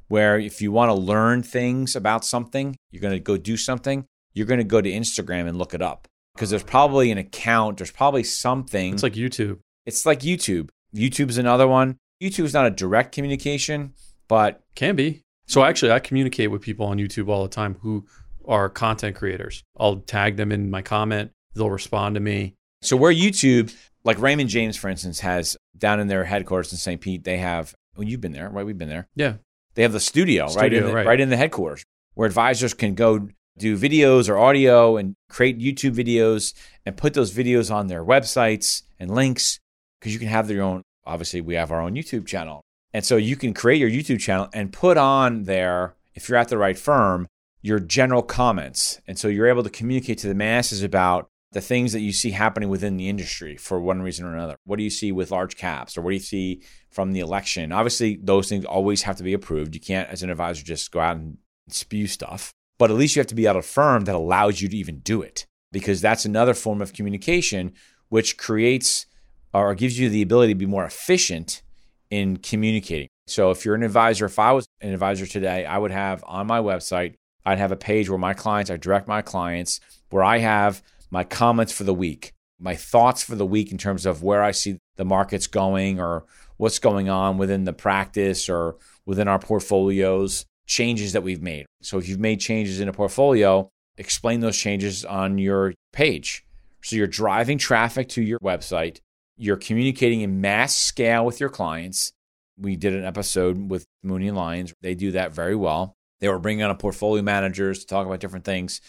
where 0.07 0.39
if 0.39 0.61
you 0.61 0.71
want 0.71 0.89
to 0.89 0.93
learn 0.93 1.43
things 1.43 1.95
about 1.95 2.25
something, 2.25 2.75
you're 2.91 3.01
going 3.01 3.13
to 3.13 3.19
go 3.19 3.37
do 3.37 3.57
something. 3.57 4.05
You're 4.33 4.47
going 4.47 4.59
to 4.59 4.63
go 4.63 4.81
to 4.81 4.89
Instagram 4.89 5.47
and 5.47 5.57
look 5.57 5.73
it 5.73 5.81
up 5.81 6.07
because 6.35 6.49
there's 6.49 6.63
probably 6.63 7.11
an 7.11 7.17
account. 7.17 7.77
There's 7.77 7.91
probably 7.91 8.23
something. 8.23 8.93
It's 8.93 9.03
like 9.03 9.13
YouTube. 9.13 9.59
it's 9.85 10.05
like 10.05 10.19
YouTube. 10.19 10.69
YouTube's 10.95 11.37
another 11.37 11.67
one. 11.67 11.97
YouTube's 12.21 12.53
not 12.53 12.65
a 12.65 12.71
direct 12.71 13.13
communication, 13.13 13.93
but 14.27 14.61
Can 14.75 14.95
be. 14.95 15.21
So 15.45 15.63
actually, 15.63 15.91
I 15.91 15.99
communicate 15.99 16.51
with 16.51 16.61
people 16.61 16.85
on 16.85 16.97
YouTube 16.97 17.27
all 17.27 17.43
the 17.43 17.49
time 17.49 17.75
who 17.81 18.05
are 18.45 18.69
content 18.69 19.15
creators. 19.15 19.63
I'll 19.77 19.97
tag 19.97 20.37
them 20.37 20.51
in 20.51 20.69
my 20.69 20.81
comment. 20.81 21.31
They'll 21.53 21.69
respond 21.69 22.15
to 22.15 22.21
me. 22.21 22.55
So 22.81 22.95
where 22.95 23.13
YouTube, 23.13 23.75
like 24.03 24.19
Raymond 24.19 24.49
James, 24.49 24.77
for 24.77 24.89
instance, 24.89 25.19
has 25.19 25.57
down 25.77 25.99
in 25.99 26.07
their 26.07 26.23
headquarters 26.23 26.71
in 26.71 26.77
St. 26.77 27.01
Pete, 27.01 27.23
they 27.23 27.37
have. 27.37 27.73
Well, 27.95 28.07
you've 28.07 28.21
been 28.21 28.31
there, 28.31 28.49
right? 28.49 28.65
We've 28.65 28.77
been 28.77 28.89
there. 28.89 29.07
Yeah. 29.15 29.35
They 29.75 29.83
have 29.83 29.91
the 29.91 29.99
studio, 29.99 30.51
right, 30.53 30.73
in 30.73 30.85
the, 30.85 30.93
right. 30.93 31.05
right 31.05 31.19
in 31.19 31.29
the 31.29 31.37
headquarters, 31.37 31.83
where 32.13 32.27
advisors 32.27 32.73
can 32.73 32.95
go 32.95 33.27
do 33.57 33.77
videos 33.77 34.29
or 34.29 34.37
audio 34.37 34.97
and 34.97 35.15
create 35.29 35.59
YouTube 35.59 35.95
videos 35.95 36.53
and 36.85 36.97
put 36.97 37.13
those 37.13 37.33
videos 37.33 37.73
on 37.73 37.87
their 37.87 38.03
websites 38.03 38.83
and 38.99 39.13
links 39.13 39.59
because 39.99 40.13
you 40.13 40.19
can 40.19 40.27
have 40.27 40.47
their 40.47 40.61
own. 40.61 40.81
Obviously, 41.05 41.41
we 41.41 41.55
have 41.55 41.71
our 41.71 41.81
own 41.81 41.95
YouTube 41.95 42.25
channel, 42.25 42.61
and 42.93 43.05
so 43.05 43.17
you 43.17 43.35
can 43.35 43.53
create 43.53 43.79
your 43.79 43.89
YouTube 43.89 44.19
channel 44.19 44.47
and 44.53 44.71
put 44.71 44.97
on 44.97 45.43
there 45.43 45.95
if 46.13 46.29
you're 46.29 46.37
at 46.37 46.49
the 46.49 46.57
right 46.57 46.77
firm 46.77 47.27
your 47.63 47.79
general 47.79 48.21
comments, 48.21 48.99
and 49.07 49.17
so 49.17 49.29
you're 49.29 49.47
able 49.47 49.63
to 49.63 49.69
communicate 49.69 50.17
to 50.19 50.27
the 50.27 50.35
masses 50.35 50.83
about 50.83 51.29
the 51.53 51.61
things 51.61 51.93
that 51.93 52.01
you 52.01 52.11
see 52.11 52.31
happening 52.31 52.67
within 52.67 52.97
the 52.97 53.07
industry 53.07 53.55
for 53.55 53.79
one 53.79 54.01
reason 54.01 54.25
or 54.25 54.33
another. 54.33 54.57
What 54.65 54.75
do 54.77 54.83
you 54.83 54.89
see 54.89 55.11
with 55.11 55.31
large 55.31 55.55
caps, 55.55 55.97
or 55.97 56.01
what 56.01 56.09
do 56.09 56.15
you 56.15 56.19
see 56.19 56.61
from 56.91 57.13
the 57.13 57.21
election? 57.21 57.71
Obviously, 57.71 58.19
those 58.21 58.49
things 58.49 58.65
always 58.65 59.03
have 59.03 59.15
to 59.15 59.23
be 59.23 59.33
approved. 59.33 59.73
You 59.73 59.81
can't, 59.81 60.09
as 60.09 60.21
an 60.21 60.29
advisor, 60.29 60.63
just 60.63 60.91
go 60.91 60.99
out 60.99 61.15
and 61.15 61.37
spew 61.69 62.05
stuff. 62.05 62.53
But 62.77 62.91
at 62.91 62.97
least 62.97 63.15
you 63.15 63.19
have 63.19 63.27
to 63.27 63.35
be 63.35 63.47
at 63.47 63.55
a 63.55 63.61
firm 63.61 64.05
that 64.05 64.15
allows 64.15 64.61
you 64.61 64.69
to 64.69 64.77
even 64.77 64.99
do 64.99 65.21
it, 65.21 65.45
because 65.71 66.01
that's 66.01 66.25
another 66.25 66.53
form 66.53 66.81
of 66.81 66.93
communication 66.93 67.73
which 68.09 68.37
creates 68.37 69.05
or 69.53 69.75
gives 69.75 69.99
you 69.99 70.09
the 70.09 70.21
ability 70.21 70.53
to 70.53 70.57
be 70.57 70.65
more 70.65 70.85
efficient 70.85 71.61
in 72.09 72.37
communicating. 72.37 73.07
So 73.27 73.51
if 73.51 73.63
you're 73.63 73.75
an 73.75 73.83
advisor, 73.83 74.25
if 74.25 74.37
I 74.37 74.51
was 74.51 74.67
an 74.81 74.93
advisor 74.93 75.25
today, 75.25 75.65
I 75.65 75.77
would 75.77 75.91
have 75.91 76.23
on 76.27 76.47
my 76.47 76.59
website, 76.59 77.15
I'd 77.45 77.59
have 77.59 77.71
a 77.71 77.77
page 77.77 78.09
where 78.09 78.19
my 78.19 78.33
clients, 78.33 78.69
I 78.71 78.77
direct 78.77 79.07
my 79.07 79.21
clients, 79.21 79.79
where 80.09 80.23
I 80.23 80.39
have 80.39 80.81
my 81.09 81.23
comments 81.23 81.71
for 81.71 81.83
the 81.83 81.93
week, 81.93 82.33
my 82.59 82.75
thoughts 82.75 83.23
for 83.23 83.35
the 83.35 83.45
week 83.45 83.71
in 83.71 83.77
terms 83.77 84.05
of 84.05 84.23
where 84.23 84.43
I 84.43 84.51
see 84.51 84.77
the 84.95 85.05
markets 85.05 85.47
going 85.47 85.99
or 85.99 86.25
what's 86.57 86.79
going 86.79 87.09
on 87.09 87.37
within 87.37 87.63
the 87.63 87.73
practice 87.73 88.49
or 88.49 88.77
within 89.05 89.27
our 89.27 89.39
portfolios, 89.39 90.45
changes 90.65 91.13
that 91.13 91.23
we've 91.23 91.41
made. 91.41 91.65
So 91.81 91.97
if 91.97 92.07
you've 92.07 92.19
made 92.19 92.39
changes 92.39 92.79
in 92.79 92.87
a 92.87 92.93
portfolio, 92.93 93.69
explain 93.97 94.39
those 94.39 94.57
changes 94.57 95.05
on 95.05 95.37
your 95.37 95.73
page. 95.91 96.45
So 96.81 96.95
you're 96.95 97.07
driving 97.07 97.57
traffic 97.57 98.09
to 98.09 98.21
your 98.21 98.39
website, 98.39 98.99
you're 99.37 99.57
communicating 99.57 100.21
in 100.21 100.41
mass 100.41 100.75
scale 100.75 101.25
with 101.25 101.39
your 101.39 101.49
clients. 101.49 102.11
We 102.57 102.75
did 102.75 102.93
an 102.93 103.03
episode 103.03 103.69
with 103.69 103.85
Mooney 104.03 104.27
and 104.27 104.37
Lyons. 104.37 104.73
They 104.81 104.93
do 104.93 105.11
that 105.11 105.33
very 105.33 105.55
well. 105.55 105.95
They 106.19 106.29
were 106.29 106.39
bringing 106.39 106.63
on 106.63 106.71
a 106.71 106.75
portfolio 106.75 107.23
managers 107.23 107.79
to 107.79 107.87
talk 107.87 108.05
about 108.05 108.19
different 108.19 108.45
things, 108.45 108.79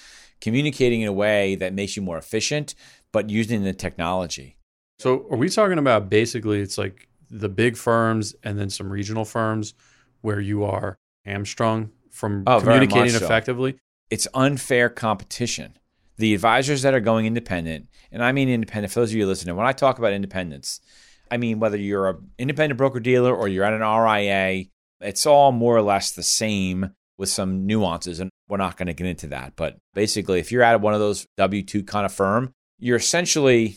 communicating 0.40 1.00
in 1.00 1.08
a 1.08 1.12
way 1.12 1.54
that 1.56 1.72
makes 1.72 1.96
you 1.96 2.02
more 2.02 2.18
efficient, 2.18 2.74
but 3.12 3.30
using 3.30 3.64
the 3.64 3.72
technology. 3.72 4.58
So 4.98 5.26
are 5.30 5.36
we 5.36 5.48
talking 5.48 5.78
about 5.78 6.10
basically 6.10 6.60
it's 6.60 6.78
like 6.78 7.08
the 7.30 7.48
big 7.48 7.76
firms 7.76 8.34
and 8.42 8.58
then 8.58 8.70
some 8.70 8.92
regional 8.92 9.24
firms 9.24 9.74
where 10.20 10.40
you 10.40 10.64
are 10.64 10.96
hamstrung 11.24 11.90
from 12.10 12.44
Oh, 12.46 12.60
communicating 12.60 13.10
so. 13.10 13.24
effectively? 13.24 13.76
It's 14.10 14.28
unfair 14.34 14.88
competition. 14.88 15.76
The 16.16 16.34
advisors 16.34 16.82
that 16.82 16.94
are 16.94 17.00
going 17.00 17.26
independent, 17.26 17.88
and 18.12 18.22
I 18.22 18.32
mean 18.32 18.48
independent, 18.48 18.92
for 18.92 19.00
those 19.00 19.10
of 19.10 19.16
you 19.16 19.26
listening, 19.26 19.56
when 19.56 19.66
I 19.66 19.72
talk 19.72 19.98
about 19.98 20.12
independence, 20.12 20.80
I 21.30 21.38
mean 21.38 21.58
whether 21.58 21.76
you're 21.76 22.08
an 22.10 22.30
independent 22.38 22.78
broker 22.78 23.00
dealer 23.00 23.34
or 23.34 23.48
you're 23.48 23.64
at 23.64 23.72
an 23.72 23.80
RIA, 23.80 24.66
it's 25.00 25.26
all 25.26 25.50
more 25.50 25.76
or 25.76 25.82
less 25.82 26.12
the 26.12 26.22
same 26.22 26.90
with 27.18 27.28
some 27.28 27.66
nuances. 27.66 28.20
And 28.20 28.30
we're 28.48 28.58
not 28.58 28.76
going 28.76 28.86
to 28.86 28.92
get 28.92 29.06
into 29.06 29.26
that. 29.28 29.54
But 29.56 29.78
basically, 29.94 30.38
if 30.38 30.52
you're 30.52 30.62
at 30.62 30.80
one 30.80 30.94
of 30.94 31.00
those 31.00 31.26
W 31.36 31.62
2 31.62 31.82
kind 31.82 32.06
of 32.06 32.12
firm, 32.12 32.52
you're 32.78 32.96
essentially, 32.96 33.76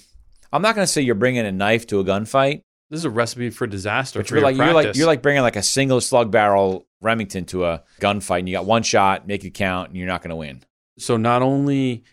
I'm 0.52 0.62
not 0.62 0.76
going 0.76 0.86
to 0.86 0.92
say 0.92 1.02
you're 1.02 1.16
bringing 1.16 1.46
a 1.46 1.52
knife 1.52 1.88
to 1.88 2.00
a 2.00 2.04
gunfight, 2.04 2.62
This 2.90 3.00
is 3.00 3.06
a 3.06 3.10
recipe 3.10 3.50
for 3.50 3.68
disaster 3.68 4.20
but 4.20 4.28
for 4.28 4.36
you're 4.36 4.40
your 4.40 4.52
like, 4.52 4.58
you're 4.58 4.74
like, 4.74 4.96
you're 4.96 5.08
like 5.08 5.22
bringing 5.22 5.42
like 5.42 5.58
a 5.58 5.64
single 5.64 6.00
slug 6.00 6.32
barrel 6.32 6.88
Remington 7.02 7.46
to 7.46 7.66
a 7.66 7.84
gunfight 8.00 8.40
and 8.40 8.50
you 8.50 8.56
got 8.56 8.66
one 8.66 8.84
shot, 8.84 9.28
make 9.28 9.44
it 9.44 9.52
count, 9.52 9.90
and 9.90 9.98
you're 9.98 10.08
not 10.08 10.22
going 10.22 10.30
to 10.30 10.36
win. 10.36 10.64
so 10.98 11.18
not 11.18 11.42
only 11.42 12.04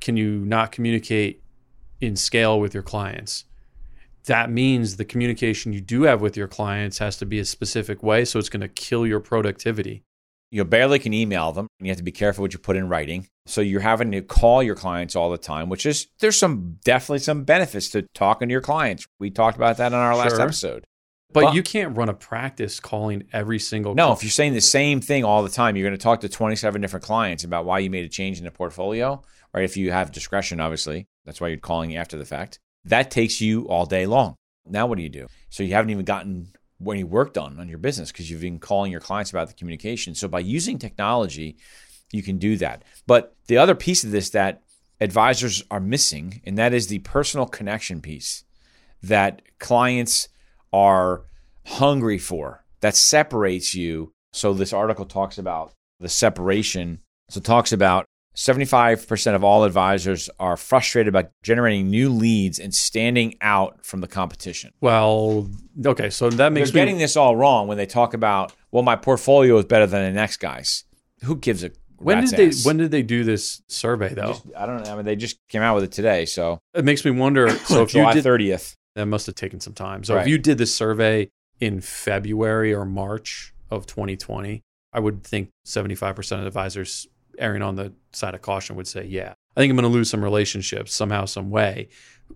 can 0.00 0.16
you 0.16 0.44
not 0.46 0.72
communicate 0.72 1.42
in 2.00 2.16
scale 2.16 2.58
with 2.58 2.72
your 2.72 2.82
clients, 2.82 3.44
that 4.24 4.50
means 4.50 4.96
the 4.96 5.04
communication 5.04 5.72
you 5.72 5.80
do 5.80 6.02
have 6.02 6.20
with 6.20 6.36
your 6.36 6.48
clients 6.48 6.98
has 6.98 7.16
to 7.18 7.26
be 7.26 7.38
a 7.38 7.44
specific 7.44 8.02
way. 8.02 8.24
So 8.24 8.38
it's 8.38 8.48
going 8.48 8.60
to 8.60 8.68
kill 8.68 9.06
your 9.06 9.20
productivity. 9.20 10.04
You 10.50 10.64
barely 10.64 10.98
can 10.98 11.12
email 11.12 11.52
them 11.52 11.68
and 11.78 11.86
you 11.86 11.90
have 11.90 11.98
to 11.98 12.02
be 12.04 12.12
careful 12.12 12.42
what 12.42 12.52
you 12.52 12.58
put 12.58 12.76
in 12.76 12.88
writing. 12.88 13.26
So 13.46 13.60
you're 13.60 13.80
having 13.80 14.10
to 14.12 14.22
call 14.22 14.62
your 14.62 14.74
clients 14.74 15.16
all 15.16 15.30
the 15.30 15.38
time 15.38 15.68
which 15.68 15.86
is 15.86 16.08
there's 16.20 16.36
some 16.36 16.78
definitely 16.84 17.20
some 17.20 17.44
benefits 17.44 17.88
to 17.90 18.06
talking 18.14 18.48
to 18.48 18.52
your 18.52 18.60
clients. 18.60 19.06
We 19.18 19.30
talked 19.30 19.56
about 19.56 19.76
that 19.78 19.92
in 19.92 19.98
our 19.98 20.16
last 20.16 20.38
episode. 20.38 20.84
But 21.32 21.44
Well- 21.44 21.54
you 21.54 21.62
can't 21.62 21.96
run 21.96 22.08
a 22.08 22.14
practice 22.14 22.80
calling 22.80 23.24
every 23.32 23.58
single 23.60 23.94
no 23.94 24.12
if 24.12 24.22
you're 24.22 24.30
saying 24.30 24.54
the 24.54 24.60
same 24.60 25.00
thing 25.00 25.24
all 25.24 25.42
the 25.42 25.48
time 25.48 25.76
you're 25.76 25.88
going 25.88 25.98
to 25.98 26.02
talk 26.02 26.20
to 26.20 26.28
27 26.28 26.80
different 26.80 27.04
clients 27.04 27.44
about 27.44 27.64
why 27.64 27.78
you 27.78 27.88
made 27.90 28.04
a 28.04 28.08
change 28.08 28.38
in 28.38 28.44
the 28.44 28.50
portfolio 28.50 29.22
right? 29.54 29.64
If 29.64 29.76
you 29.76 29.92
have 29.92 30.12
discretion 30.12 30.60
obviously. 30.60 31.06
That's 31.24 31.40
why 31.40 31.48
you're 31.48 31.58
calling 31.58 31.96
after 31.96 32.16
the 32.16 32.24
fact. 32.24 32.58
That 32.84 33.10
takes 33.10 33.40
you 33.40 33.68
all 33.68 33.84
day 33.86 34.06
long. 34.06 34.36
Now 34.66 34.86
what 34.86 34.96
do 34.96 35.02
you 35.02 35.08
do? 35.08 35.26
So 35.50 35.62
you 35.62 35.74
haven't 35.74 35.90
even 35.90 36.04
gotten 36.04 36.48
any 36.80 36.96
you 36.96 37.06
worked 37.06 37.38
on 37.38 37.60
on 37.60 37.68
your 37.68 37.78
business 37.78 38.10
because 38.10 38.30
you've 38.30 38.40
been 38.40 38.58
calling 38.58 38.90
your 38.90 39.00
clients 39.00 39.30
about 39.30 39.46
the 39.48 39.54
communication 39.54 40.14
so 40.14 40.26
by 40.26 40.40
using 40.40 40.78
technology 40.78 41.56
you 42.12 42.22
can 42.22 42.38
do 42.38 42.56
that. 42.56 42.84
But 43.06 43.34
the 43.46 43.58
other 43.58 43.74
piece 43.74 44.04
of 44.04 44.10
this 44.10 44.30
that 44.30 44.62
advisors 45.00 45.62
are 45.70 45.80
missing, 45.80 46.40
and 46.44 46.58
that 46.58 46.74
is 46.74 46.88
the 46.88 46.98
personal 47.00 47.46
connection 47.46 48.00
piece 48.00 48.44
that 49.02 49.42
clients 49.58 50.28
are 50.72 51.24
hungry 51.66 52.18
for 52.18 52.64
that 52.80 52.96
separates 52.96 53.74
you. 53.74 54.12
So 54.32 54.52
this 54.52 54.72
article 54.72 55.06
talks 55.06 55.38
about 55.38 55.72
the 55.98 56.08
separation. 56.08 57.00
So 57.28 57.38
it 57.38 57.44
talks 57.44 57.72
about 57.72 58.06
75% 58.36 59.34
of 59.34 59.44
all 59.44 59.64
advisors 59.64 60.30
are 60.38 60.56
frustrated 60.56 61.08
about 61.08 61.30
generating 61.42 61.90
new 61.90 62.08
leads 62.10 62.58
and 62.58 62.74
standing 62.74 63.34
out 63.40 63.84
from 63.84 64.00
the 64.00 64.06
competition. 64.08 64.72
Well, 64.80 65.48
okay, 65.84 66.10
so 66.10 66.30
that 66.30 66.52
makes 66.52 66.70
They're 66.70 66.82
me 66.82 66.86
getting 66.86 66.98
this 66.98 67.16
all 67.16 67.36
wrong 67.36 67.68
when 67.68 67.76
they 67.76 67.86
talk 67.86 68.14
about, 68.14 68.52
well, 68.70 68.82
my 68.82 68.96
portfolio 68.96 69.58
is 69.58 69.64
better 69.64 69.86
than 69.86 70.04
the 70.04 70.12
next 70.12 70.38
guy's. 70.38 70.84
Who 71.24 71.36
gives 71.36 71.64
a 71.64 71.70
when 71.98 72.22
did 72.24 72.30
they 72.30 72.46
ass? 72.48 72.64
when 72.64 72.78
did 72.78 72.90
they 72.90 73.02
do 73.02 73.24
this 73.24 73.60
survey 73.68 74.14
though? 74.14 74.28
Just- 74.28 74.46
I 74.56 74.64
don't 74.64 74.82
know. 74.84 74.90
I 74.92 74.96
mean, 74.96 75.04
they 75.04 75.16
just 75.16 75.36
came 75.48 75.60
out 75.60 75.74
with 75.74 75.84
it 75.84 75.92
today, 75.92 76.24
so 76.24 76.58
it 76.72 76.84
makes 76.84 77.04
me 77.04 77.10
wonder. 77.10 77.50
So 77.66 77.82
if 77.82 77.90
July 77.90 78.18
thirtieth. 78.20 78.74
that, 78.94 79.04
must 79.04 79.26
have 79.26 79.34
taken 79.34 79.60
some 79.60 79.74
time. 79.74 80.02
So 80.04 80.14
Right. 80.14 80.22
if 80.22 80.28
you 80.28 80.38
did 80.38 80.56
this 80.56 80.74
survey 80.74 81.28
in 81.60 81.82
February 81.82 82.72
or 82.72 82.86
March 82.86 83.52
of 83.70 83.86
2020, 83.86 84.62
I 84.94 84.98
would 85.00 85.22
think 85.24 85.50
75 85.66 86.16
percent 86.16 86.40
of 86.40 86.46
advisors 86.46 87.06
erring 87.40 87.62
on 87.62 87.76
the 87.76 87.92
side 88.12 88.34
of 88.34 88.42
caution 88.42 88.76
would 88.76 88.86
say, 88.86 89.04
"Yeah, 89.04 89.34
I 89.56 89.60
think 89.60 89.70
I'm 89.70 89.76
going 89.76 89.90
to 89.90 89.96
lose 89.96 90.10
some 90.10 90.22
relationships 90.22 90.92
somehow, 90.94 91.24
some 91.24 91.50
way." 91.50 91.88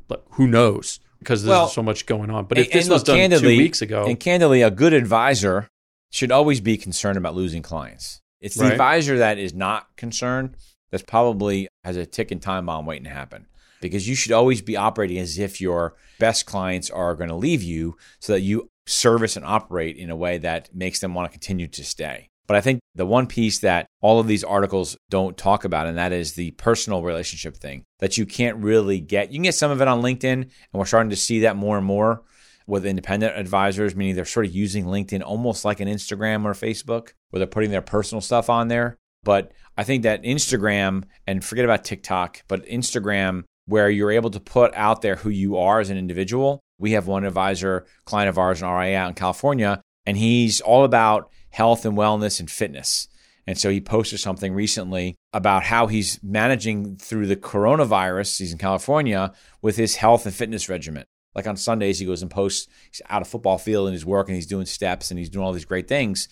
But 0.08 0.25
who 0.32 0.46
knows? 0.46 1.00
Because 1.18 1.42
there's 1.44 1.50
Well, 1.50 1.68
so 1.68 1.82
much 1.82 2.06
going 2.06 2.30
on. 2.30 2.46
But 2.46 2.58
and- 2.58 2.66
if 2.66 2.73
this 2.73 2.87
and 2.87 2.92
was 2.92 3.00
look, 3.02 3.06
done 3.06 3.16
candidly- 3.18 3.56
two 3.56 3.62
weeks 3.62 3.80
ago, 3.82 4.04
And 4.06 4.18
candidly, 4.18 4.62
a 4.62 4.70
good 4.70 4.92
advisor 4.92 5.68
should 6.11 6.30
always 6.32 6.61
be 6.61 6.76
concerned 6.76 7.16
about 7.16 7.34
losing 7.34 7.62
clients. 7.62 8.20
It's 8.40 8.56
the 8.56 8.64
Right. 8.64 8.73
advisor 8.73 9.18
that 9.18 9.38
is 9.38 9.54
not 9.54 9.96
concerned 9.96 10.56
that's 10.90 11.02
probably 11.02 11.68
has 11.82 11.96
a 11.96 12.04
ticking 12.06 12.40
time 12.40 12.66
bomb 12.66 12.87
waiting 12.87 13.04
to 13.04 13.11
happen. 13.11 13.46
Because 13.80 14.08
you 14.08 14.14
should 14.14 14.32
always 14.32 14.62
be 14.62 14.76
operating 14.76 15.18
as 15.18 15.38
if 15.38 15.61
your 15.61 15.94
best 16.18 16.46
clients 16.46 16.90
are 16.90 17.14
going 17.14 17.28
to 17.30 17.34
leave 17.37 17.62
you 17.62 17.96
so 18.20 18.32
that 18.34 18.40
you 18.42 18.68
service 18.87 19.37
and 19.37 19.44
operate 19.44 19.96
in 19.96 20.11
a 20.11 20.16
way 20.16 20.38
that 20.38 20.75
makes 20.75 21.00
them 21.00 21.14
want 21.14 21.30
to 21.30 21.32
continue 21.32 21.66
to 21.68 21.82
stay. 21.84 22.28
But 22.46 22.56
I 22.56 22.60
think 22.60 22.80
the 22.94 23.06
one 23.06 23.26
piece 23.26 23.60
that 23.60 23.86
all 24.02 24.20
of 24.20 24.26
these 24.26 24.44
articles 24.44 24.96
don't 25.08 25.36
talk 25.36 25.64
about, 25.64 25.86
and 25.86 25.96
that 25.96 26.12
is 26.12 26.34
the 26.34 26.50
personal 26.52 27.02
relationship 27.02 27.56
thing 27.56 27.84
that 28.00 28.18
you 28.18 28.26
can't 28.26 28.58
really 28.58 29.00
get. 29.00 29.30
You 29.30 29.38
can 29.38 29.44
get 29.44 29.54
some 29.54 29.70
of 29.70 29.80
it 29.80 29.88
on 29.88 30.02
LinkedIn, 30.02 30.32
and 30.32 30.50
we're 30.72 30.84
starting 30.84 31.10
to 31.10 31.16
see 31.16 31.40
that 31.40 31.56
more 31.56 31.78
and 31.78 31.86
more 31.86 32.22
with 32.66 32.86
independent 32.86 33.36
advisors, 33.36 33.94
meaning 33.94 34.14
they're 34.14 34.24
sort 34.24 34.46
of 34.46 34.54
using 34.54 34.84
LinkedIn 34.84 35.22
almost 35.22 35.64
like 35.64 35.80
an 35.80 35.88
Instagram 35.88 36.44
or 36.44 36.52
Facebook, 36.52 37.12
where 37.30 37.38
they're 37.38 37.46
putting 37.46 37.70
their 37.70 37.82
personal 37.82 38.20
stuff 38.20 38.50
on 38.50 38.68
there. 38.68 38.96
But 39.22 39.52
I 39.76 39.84
think 39.84 40.02
that 40.02 40.22
Instagram, 40.22 41.04
and 41.26 41.44
forget 41.44 41.64
about 41.64 41.84
TikTok, 41.84 42.42
but 42.46 42.66
Instagram, 42.66 43.44
where 43.66 43.88
you're 43.88 44.10
able 44.10 44.30
to 44.30 44.40
put 44.40 44.74
out 44.74 45.00
there 45.00 45.16
who 45.16 45.30
you 45.30 45.56
are 45.56 45.80
as 45.80 45.90
an 45.90 45.96
individual. 45.96 46.60
We 46.78 46.92
have 46.92 47.06
one 47.06 47.24
advisor, 47.24 47.86
client 48.04 48.28
of 48.28 48.38
ours, 48.38 48.60
an 48.60 48.68
RIA 48.68 48.98
out 48.98 49.08
in 49.08 49.14
California, 49.14 49.80
and 50.04 50.16
he's 50.16 50.60
all 50.60 50.84
about 50.84 51.30
health 51.54 51.87
and 51.87 51.96
wellness 51.96 52.40
and 52.40 52.50
fitness. 52.50 53.06
And 53.46 53.56
so 53.56 53.70
he 53.70 53.80
posted 53.80 54.18
something 54.18 54.52
recently 54.52 55.14
about 55.32 55.62
how 55.62 55.87
he's 55.87 56.18
managing 56.20 56.96
through 56.96 57.26
the 57.26 57.37
coronavirus. 57.37 58.38
He's 58.38 58.50
in 58.50 58.58
California 58.58 59.32
with 59.62 59.76
his 59.76 59.96
health 59.96 60.26
and 60.26 60.34
fitness 60.34 60.68
regimen. 60.68 61.04
Like 61.32 61.46
on 61.46 61.56
Sundays, 61.56 62.00
he 62.00 62.06
goes 62.06 62.23
and 62.23 62.30
posts, 62.30 62.66
he's 62.90 63.02
out 63.08 63.23
of 63.23 63.28
football 63.28 63.58
field 63.58 63.87
and 63.87 63.94
he's 63.94 64.04
working, 64.04 64.34
he's 64.34 64.49
doing 64.49 64.66
steps 64.66 65.11
and 65.11 65.18
he's 65.18 65.30
doing 65.30 65.44
all 65.44 65.52
these 65.52 65.64
great 65.64 65.87
things. 65.87 66.28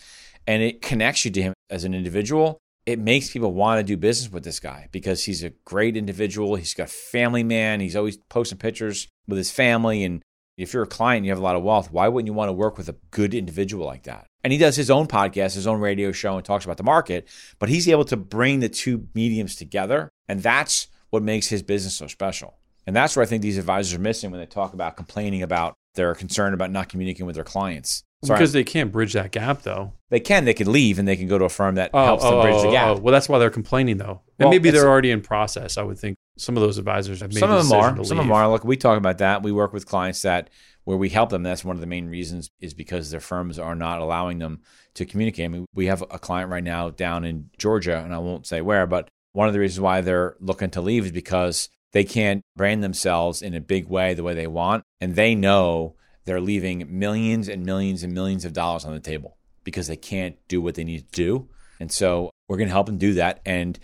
And 0.46 0.60
it 0.60 0.82
connects 0.82 1.24
you 1.24 1.30
to 1.32 1.42
him 1.42 1.54
as 1.70 1.84
an 1.84 1.94
individual. 1.94 2.58
it 2.84 2.98
makes 2.98 3.30
people 3.30 3.52
want 3.52 3.78
to 3.78 3.84
do 3.84 3.96
business 3.96 4.32
with 4.32 4.42
this 4.42 4.58
guy 4.58 4.88
because 4.90 5.22
he's 5.24 5.44
a 5.44 5.50
great 5.64 5.96
individual. 5.96 6.56
He's 6.56 6.74
got 6.74 6.90
family 6.90 7.44
man. 7.44 7.78
He's 7.78 7.94
always 7.94 8.18
posting 8.28 8.58
pictures 8.58 9.06
with 9.28 9.38
his 9.38 9.52
family. 9.52 10.02
And 10.02 10.20
if 10.56 10.74
you're 10.74 10.82
a 10.82 10.88
client, 10.88 11.18
and 11.18 11.26
you 11.26 11.30
have 11.30 11.38
a 11.38 11.44
lot 11.44 11.56
of 11.56 11.62
wealth. 11.62 11.92
Why 11.92 12.08
wouldn't 12.08 12.26
you 12.26 12.32
want 12.32 12.48
to 12.48 12.52
work 12.52 12.76
with 12.76 12.88
a 12.88 12.96
good 13.12 13.34
individual 13.34 13.86
like 13.86 14.02
that? 14.04 14.26
And 14.44 14.52
he 14.52 14.58
does 14.58 14.76
his 14.76 14.90
own 14.90 15.06
podcast, 15.06 15.54
his 15.54 15.66
own 15.66 15.80
radio 15.80 16.12
show, 16.12 16.36
and 16.36 16.44
talks 16.44 16.64
about 16.64 16.76
the 16.76 16.82
market. 16.82 17.28
But 17.58 17.68
he's 17.68 17.88
able 17.88 18.04
to 18.06 18.16
bring 18.16 18.60
the 18.60 18.68
two 18.68 19.06
mediums 19.14 19.56
together. 19.56 20.10
And 20.28 20.42
that's 20.42 20.88
what 21.10 21.22
makes 21.22 21.48
his 21.48 21.62
business 21.62 21.94
so 21.94 22.06
special. 22.06 22.54
And 22.86 22.96
that's 22.96 23.14
where 23.14 23.22
I 23.22 23.26
think 23.26 23.42
these 23.42 23.58
advisors 23.58 23.94
are 23.94 24.00
missing 24.00 24.30
when 24.30 24.40
they 24.40 24.46
talk 24.46 24.72
about 24.72 24.96
complaining 24.96 25.42
about 25.42 25.74
their 25.94 26.14
concern 26.14 26.54
about 26.54 26.70
not 26.70 26.88
communicating 26.88 27.26
with 27.26 27.34
their 27.36 27.44
clients. 27.44 28.02
Sorry. 28.24 28.38
Because 28.38 28.52
they 28.52 28.62
can't 28.62 28.92
bridge 28.92 29.14
that 29.14 29.32
gap, 29.32 29.62
though. 29.62 29.94
They 30.10 30.20
can. 30.20 30.44
They 30.44 30.54
can 30.54 30.70
leave 30.70 31.00
and 31.00 31.08
they 31.08 31.16
can 31.16 31.26
go 31.26 31.38
to 31.38 31.44
a 31.44 31.48
firm 31.48 31.74
that 31.74 31.90
oh, 31.92 32.04
helps 32.04 32.24
oh, 32.24 32.30
them 32.30 32.42
bridge 32.42 32.54
oh, 32.54 32.62
the 32.62 32.70
gap. 32.70 32.96
Oh, 32.96 33.00
well, 33.00 33.12
that's 33.12 33.28
why 33.28 33.40
they're 33.40 33.50
complaining, 33.50 33.96
though. 33.96 34.20
And 34.38 34.46
well, 34.46 34.50
maybe 34.50 34.70
they're 34.70 34.88
already 34.88 35.10
in 35.10 35.22
process. 35.22 35.76
I 35.76 35.82
would 35.82 35.98
think 35.98 36.16
some 36.38 36.56
of 36.56 36.62
those 36.62 36.78
advisors 36.78 37.20
have 37.20 37.32
made 37.32 37.40
some 37.40 37.50
of 37.50 37.68
them 37.68 37.78
are. 37.78 38.04
Some 38.04 38.18
of 38.18 38.24
them 38.24 38.32
are. 38.32 38.48
Look, 38.48 38.64
we 38.64 38.76
talk 38.76 38.96
about 38.96 39.18
that. 39.18 39.42
We 39.42 39.50
work 39.50 39.72
with 39.72 39.86
clients 39.86 40.22
that 40.22 40.50
where 40.84 40.96
we 40.96 41.08
help 41.08 41.30
them. 41.30 41.42
That's 41.42 41.64
one 41.64 41.76
of 41.76 41.80
the 41.80 41.86
main 41.86 42.08
reasons 42.08 42.48
is 42.60 42.74
because 42.74 43.10
their 43.10 43.20
firms 43.20 43.58
are 43.58 43.74
not 43.74 44.00
allowing 44.00 44.38
them 44.38 44.62
to 44.94 45.06
communicate. 45.06 45.44
I 45.44 45.48
mean, 45.48 45.66
we 45.74 45.86
have 45.86 46.02
a 46.02 46.18
client 46.18 46.50
right 46.50 46.64
now 46.64 46.90
down 46.90 47.24
in 47.24 47.50
Georgia, 47.58 47.98
and 47.98 48.14
I 48.14 48.18
won't 48.18 48.46
say 48.46 48.60
where, 48.60 48.86
but 48.86 49.08
one 49.32 49.48
of 49.48 49.54
the 49.54 49.60
reasons 49.60 49.80
why 49.80 50.00
they're 50.00 50.36
looking 50.40 50.70
to 50.70 50.80
leave 50.80 51.06
is 51.06 51.12
because 51.12 51.68
they 51.92 52.04
can't 52.04 52.42
brand 52.56 52.82
themselves 52.82 53.42
in 53.42 53.54
a 53.54 53.60
big 53.60 53.88
way 53.88 54.14
the 54.14 54.22
way 54.22 54.34
they 54.34 54.46
want, 54.46 54.82
and 55.00 55.14
they 55.14 55.34
know 55.34 55.94
they're 56.24 56.40
leaving 56.40 56.86
millions 56.98 57.48
and 57.48 57.64
millions 57.64 58.02
and 58.02 58.14
millions 58.14 58.44
of 58.44 58.52
dollars 58.52 58.84
on 58.84 58.92
the 58.92 59.00
table 59.00 59.36
because 59.64 59.86
they 59.86 59.96
can't 59.96 60.36
do 60.48 60.60
what 60.60 60.74
they 60.74 60.84
need 60.84 61.00
to 61.00 61.14
do. 61.14 61.48
And 61.80 61.90
so 61.90 62.30
we're 62.48 62.56
going 62.56 62.68
to 62.68 62.74
help 62.74 62.86
them 62.86 62.98
do 62.98 63.14
that. 63.14 63.40
And 63.44 63.78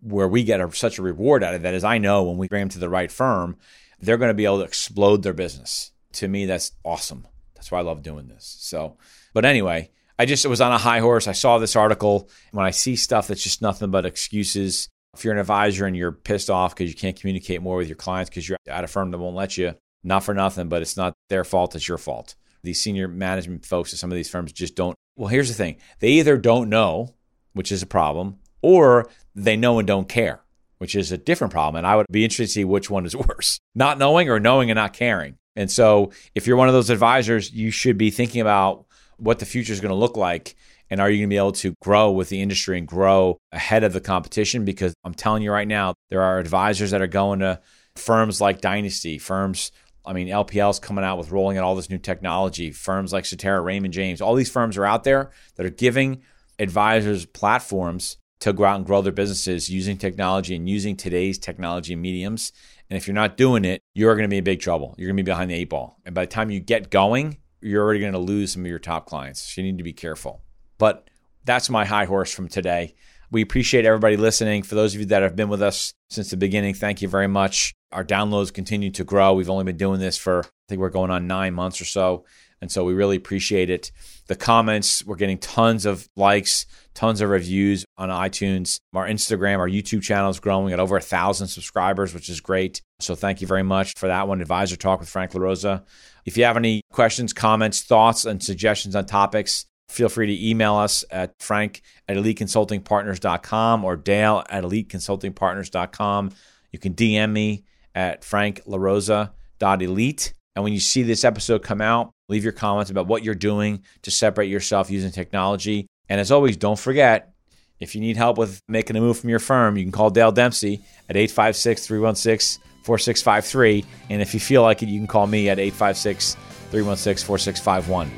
where 0.00 0.28
we 0.28 0.44
get 0.44 0.60
a, 0.60 0.72
such 0.72 0.98
a 0.98 1.02
reward 1.02 1.42
out 1.42 1.54
of 1.54 1.62
that 1.62 1.74
is 1.74 1.84
I 1.84 1.98
know 1.98 2.22
when 2.24 2.38
we 2.38 2.48
bring 2.48 2.62
them 2.62 2.68
to 2.70 2.78
the 2.78 2.88
right 2.88 3.10
firm, 3.10 3.56
they're 4.00 4.16
going 4.16 4.30
to 4.30 4.34
be 4.34 4.44
able 4.44 4.58
to 4.58 4.64
explode 4.64 5.22
their 5.22 5.32
business. 5.32 5.92
To 6.14 6.28
me, 6.28 6.46
that's 6.46 6.72
awesome. 6.84 7.26
That's 7.54 7.70
why 7.70 7.78
I 7.78 7.82
love 7.82 8.02
doing 8.02 8.28
this. 8.28 8.56
So, 8.60 8.96
but 9.34 9.44
anyway, 9.44 9.90
I 10.18 10.26
just 10.26 10.46
was 10.46 10.60
on 10.60 10.72
a 10.72 10.78
high 10.78 11.00
horse. 11.00 11.28
I 11.28 11.32
saw 11.32 11.58
this 11.58 11.76
article. 11.76 12.28
When 12.52 12.66
I 12.66 12.70
see 12.70 12.96
stuff 12.96 13.28
that's 13.28 13.42
just 13.42 13.62
nothing 13.62 13.90
but 13.90 14.06
excuses, 14.06 14.88
if 15.14 15.24
you're 15.24 15.34
an 15.34 15.40
advisor 15.40 15.86
and 15.86 15.96
you're 15.96 16.12
pissed 16.12 16.50
off 16.50 16.74
because 16.74 16.90
you 16.90 16.96
can't 16.96 17.18
communicate 17.18 17.62
more 17.62 17.76
with 17.76 17.88
your 17.88 17.96
clients 17.96 18.30
because 18.30 18.48
you're 18.48 18.58
at 18.68 18.84
a 18.84 18.88
firm 18.88 19.10
that 19.10 19.18
won't 19.18 19.36
let 19.36 19.56
you, 19.56 19.74
not 20.04 20.24
for 20.24 20.34
nothing, 20.34 20.68
but 20.68 20.82
it's 20.82 20.96
not 20.96 21.14
their 21.28 21.44
fault, 21.44 21.74
it's 21.74 21.88
your 21.88 21.98
fault. 21.98 22.34
These 22.62 22.80
senior 22.80 23.08
management 23.08 23.64
folks 23.64 23.92
at 23.92 23.98
some 23.98 24.10
of 24.10 24.16
these 24.16 24.28
firms 24.28 24.52
just 24.52 24.76
don't. 24.76 24.94
Well, 25.16 25.28
here's 25.28 25.48
the 25.48 25.54
thing 25.54 25.76
they 26.00 26.08
either 26.12 26.36
don't 26.36 26.68
know, 26.68 27.14
which 27.52 27.72
is 27.72 27.82
a 27.82 27.86
problem, 27.86 28.38
or 28.62 29.08
they 29.34 29.56
know 29.56 29.78
and 29.78 29.86
don't 29.86 30.08
care, 30.08 30.42
which 30.78 30.94
is 30.94 31.12
a 31.12 31.18
different 31.18 31.52
problem. 31.52 31.76
And 31.76 31.86
I 31.86 31.96
would 31.96 32.06
be 32.10 32.24
interested 32.24 32.46
to 32.46 32.52
see 32.52 32.64
which 32.64 32.90
one 32.90 33.06
is 33.06 33.16
worse 33.28 33.58
not 33.74 33.98
knowing 33.98 34.28
or 34.28 34.40
knowing 34.40 34.70
and 34.70 34.76
not 34.76 34.92
caring. 34.92 35.36
And 35.60 35.70
so, 35.70 36.10
if 36.34 36.46
you're 36.46 36.56
one 36.56 36.68
of 36.68 36.74
those 36.74 36.90
advisors, 36.90 37.52
you 37.52 37.70
should 37.70 37.98
be 37.98 38.10
thinking 38.10 38.40
about 38.40 38.86
what 39.18 39.38
the 39.38 39.46
future 39.46 39.72
is 39.72 39.80
going 39.80 39.90
to 39.90 39.94
look 39.94 40.16
like. 40.16 40.56
And 40.88 41.00
are 41.00 41.08
you 41.08 41.18
going 41.18 41.28
to 41.28 41.34
be 41.34 41.36
able 41.36 41.52
to 41.52 41.74
grow 41.82 42.10
with 42.10 42.30
the 42.30 42.42
industry 42.42 42.78
and 42.78 42.88
grow 42.88 43.38
ahead 43.52 43.84
of 43.84 43.92
the 43.92 44.00
competition? 44.00 44.64
Because 44.64 44.94
I'm 45.04 45.14
telling 45.14 45.42
you 45.42 45.52
right 45.52 45.68
now, 45.68 45.94
there 46.08 46.22
are 46.22 46.38
advisors 46.38 46.90
that 46.90 47.00
are 47.00 47.06
going 47.06 47.40
to 47.40 47.60
firms 47.94 48.40
like 48.40 48.60
Dynasty, 48.60 49.18
firms 49.18 49.70
I 50.06 50.14
mean, 50.14 50.28
LPL's 50.28 50.78
coming 50.78 51.04
out 51.04 51.18
with 51.18 51.30
rolling 51.30 51.58
out 51.58 51.64
all 51.64 51.76
this 51.76 51.90
new 51.90 51.98
technology. 51.98 52.70
Firms 52.70 53.12
like 53.12 53.26
Cetera, 53.26 53.60
Raymond 53.60 53.92
James, 53.92 54.20
all 54.20 54.34
these 54.34 54.50
firms 54.50 54.78
are 54.78 54.86
out 54.86 55.04
there 55.04 55.30
that 55.56 55.66
are 55.66 55.70
giving 55.70 56.22
advisors 56.58 57.26
platforms 57.26 58.16
to 58.40 58.52
go 58.54 58.64
out 58.64 58.76
and 58.76 58.86
grow 58.86 59.02
their 59.02 59.12
businesses 59.12 59.68
using 59.68 59.98
technology 59.98 60.56
and 60.56 60.68
using 60.68 60.96
today's 60.96 61.38
technology 61.38 61.92
and 61.92 62.02
mediums. 62.02 62.52
And 62.90 62.96
if 62.96 63.06
you're 63.06 63.14
not 63.14 63.36
doing 63.36 63.64
it, 63.64 63.82
you're 63.94 64.14
going 64.16 64.24
to 64.24 64.28
be 64.28 64.38
in 64.38 64.44
big 64.44 64.60
trouble. 64.60 64.94
You're 64.98 65.06
going 65.06 65.16
to 65.16 65.22
be 65.22 65.30
behind 65.30 65.50
the 65.50 65.54
eight 65.54 65.70
ball. 65.70 65.96
And 66.04 66.14
by 66.14 66.24
the 66.24 66.30
time 66.30 66.50
you 66.50 66.60
get 66.60 66.90
going, 66.90 67.38
you're 67.60 67.82
already 67.82 68.00
going 68.00 68.12
to 68.12 68.18
lose 68.18 68.52
some 68.52 68.62
of 68.62 68.68
your 68.68 68.80
top 68.80 69.06
clients. 69.06 69.40
So 69.40 69.60
you 69.60 69.66
need 69.66 69.78
to 69.78 69.84
be 69.84 69.92
careful. 69.92 70.42
But 70.76 71.08
that's 71.44 71.70
my 71.70 71.84
high 71.84 72.04
horse 72.04 72.32
from 72.32 72.48
today. 72.48 72.94
We 73.30 73.42
appreciate 73.42 73.86
everybody 73.86 74.16
listening. 74.16 74.64
For 74.64 74.74
those 74.74 74.94
of 74.94 75.00
you 75.00 75.06
that 75.06 75.22
have 75.22 75.36
been 75.36 75.48
with 75.48 75.62
us 75.62 75.94
since 76.08 76.30
the 76.30 76.36
beginning, 76.36 76.74
thank 76.74 77.00
you 77.00 77.06
very 77.06 77.28
much. 77.28 77.72
Our 77.92 78.04
downloads 78.04 78.52
continue 78.52 78.90
to 78.90 79.04
grow. 79.04 79.34
We've 79.34 79.50
only 79.50 79.64
been 79.64 79.76
doing 79.76 80.00
this 80.00 80.18
for, 80.18 80.40
I 80.40 80.48
think 80.68 80.80
we're 80.80 80.90
going 80.90 81.12
on 81.12 81.28
nine 81.28 81.54
months 81.54 81.80
or 81.80 81.84
so. 81.84 82.24
And 82.60 82.72
so 82.72 82.84
we 82.84 82.92
really 82.92 83.16
appreciate 83.16 83.70
it. 83.70 83.92
The 84.26 84.36
comments, 84.36 85.04
we're 85.04 85.16
getting 85.16 85.38
tons 85.38 85.86
of 85.86 86.08
likes, 86.16 86.66
tons 86.94 87.20
of 87.20 87.30
reviews 87.30 87.84
on 87.96 88.08
iTunes. 88.08 88.78
Our 88.94 89.06
Instagram, 89.06 89.58
our 89.58 89.68
YouTube 89.68 90.02
channel 90.02 90.30
is 90.30 90.40
growing 90.40 90.72
at 90.72 90.80
over 90.80 90.96
a 90.96 91.00
thousand 91.00 91.48
subscribers, 91.48 92.14
which 92.14 92.28
is 92.28 92.40
great. 92.40 92.82
So 93.00 93.14
thank 93.14 93.40
you 93.40 93.46
very 93.46 93.62
much 93.62 93.94
for 93.96 94.08
that 94.08 94.28
one. 94.28 94.40
Advisor 94.40 94.76
Talk 94.76 95.00
with 95.00 95.08
Frank 95.08 95.32
LaRosa. 95.32 95.84
If 96.24 96.36
you 96.36 96.44
have 96.44 96.56
any 96.56 96.82
questions, 96.92 97.32
comments, 97.32 97.82
thoughts, 97.82 98.24
and 98.24 98.42
suggestions 98.42 98.94
on 98.94 99.06
topics, 99.06 99.66
feel 99.88 100.08
free 100.08 100.26
to 100.26 100.48
email 100.48 100.76
us 100.76 101.04
at 101.10 101.32
frank 101.40 101.82
at 102.08 102.16
eliteconsultingpartners.com 102.16 103.84
or 103.84 103.96
dale 103.96 104.44
at 104.48 104.64
eliteconsultingpartners.com. 104.64 106.30
You 106.70 106.78
can 106.78 106.94
DM 106.94 107.32
me 107.32 107.64
at 107.94 108.22
franklarosa.elite. 108.22 110.34
And 110.56 110.64
when 110.64 110.72
you 110.72 110.80
see 110.80 111.02
this 111.02 111.24
episode 111.24 111.62
come 111.62 111.80
out, 111.80 112.10
leave 112.28 112.44
your 112.44 112.52
comments 112.52 112.90
about 112.90 113.06
what 113.06 113.24
you're 113.24 113.34
doing 113.34 113.82
to 114.02 114.10
separate 114.10 114.48
yourself 114.48 114.90
using 114.90 115.10
technology. 115.10 115.86
And 116.10 116.20
as 116.20 116.30
always, 116.30 116.58
don't 116.58 116.78
forget 116.78 117.32
if 117.78 117.94
you 117.94 118.02
need 118.02 118.18
help 118.18 118.36
with 118.36 118.62
making 118.68 118.96
a 118.96 119.00
move 119.00 119.18
from 119.18 119.30
your 119.30 119.38
firm, 119.38 119.78
you 119.78 119.84
can 119.84 119.92
call 119.92 120.10
Dale 120.10 120.32
Dempsey 120.32 120.84
at 121.08 121.16
856 121.16 121.86
316 121.86 122.62
4653. 122.82 123.84
And 124.10 124.20
if 124.20 124.34
you 124.34 124.40
feel 124.40 124.62
like 124.62 124.82
it, 124.82 124.88
you 124.88 124.98
can 124.98 125.06
call 125.06 125.26
me 125.26 125.48
at 125.48 125.58
856 125.58 126.34
316 126.70 127.26
4651. 127.26 128.10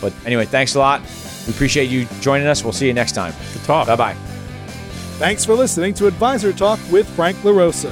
But 0.00 0.14
anyway, 0.26 0.46
thanks 0.46 0.74
a 0.74 0.78
lot. 0.78 1.02
We 1.46 1.52
appreciate 1.52 1.90
you 1.90 2.06
joining 2.20 2.46
us. 2.46 2.64
We'll 2.64 2.72
see 2.72 2.86
you 2.86 2.94
next 2.94 3.12
time. 3.12 3.34
Good 3.52 3.64
talk. 3.64 3.86
Bye 3.88 3.96
bye. 3.96 4.14
Thanks 5.18 5.44
for 5.44 5.54
listening 5.54 5.94
to 5.94 6.06
Advisor 6.06 6.52
Talk 6.52 6.80
with 6.90 7.08
Frank 7.10 7.36
LaRosa. 7.38 7.90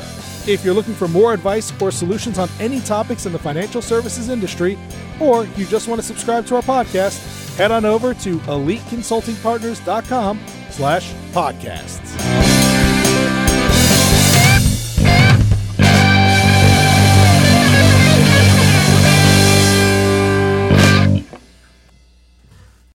If 0.49 0.65
you're 0.65 0.75
looking 0.75 0.95
for 0.95 1.07
more 1.07 1.35
advice 1.35 1.73
or 1.81 1.91
solutions 1.91 2.39
on 2.39 2.49
any 2.59 2.81
topics 2.81 3.27
in 3.27 3.33
the 3.33 3.39
financial 3.39 3.83
services 3.83 4.29
industry, 4.31 4.79
or 5.21 5.45
you 5.45 5.67
just 5.67 5.87
want 5.87 6.01
to 6.01 6.07
subscribe 6.07 6.47
to 6.47 6.57
our 6.57 6.63
podcast, 6.63 7.40
head 7.61 7.71
on 7.71 7.85
over 7.85 8.15
to 8.15 8.39
eliteconsultingpartners.com 8.39 10.41
slash 10.71 11.13
podcasts. 11.33 12.40